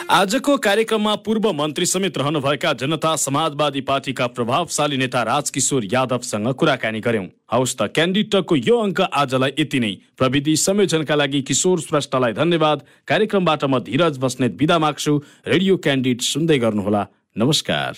आजको 0.10 0.56
कार्यक्रममा 0.58 1.14
पूर्व 1.16 1.52
मन्त्री 1.54 1.86
समेत 1.86 2.18
रहनुभएका 2.18 2.72
जनता 2.74 3.16
समाजवादी 3.16 3.82
पार्टीका 3.82 4.28
प्रभावशाली 4.28 4.98
नेता 4.98 5.22
राजकिशोर 5.24 5.86
यादवसँग 5.86 6.54
कुराकानी 6.54 7.00
गर्यौं 7.00 7.26
हौस् 7.54 7.76
त 7.78 7.88
क्यान्डिटको 7.94 8.56
यो 8.58 8.78
अङ्क 8.80 9.02
आजलाई 9.02 9.54
यति 9.60 9.80
नै। 9.80 9.94
प्रविधि 10.18 10.56
संयोजनका 10.58 11.16
लागि 11.16 11.42
किशोर 11.46 11.80
श्रेष्ठलाई 11.86 12.34
धन्यवाद। 12.34 12.84
कार्यक्रमबाट 13.08 13.64
म 13.66 13.80
धीरज 13.86 14.18
बस्नेत 14.18 14.58
विदा 14.58 14.80
माग्छु। 14.82 15.14
रेडियो 15.46 15.78
क्यान्डिड 15.78 16.22
सुन्दै 16.26 16.58
गर्नुहोला। 16.58 17.06
नमस्कार। 17.38 17.94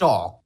Talk. 0.00 0.39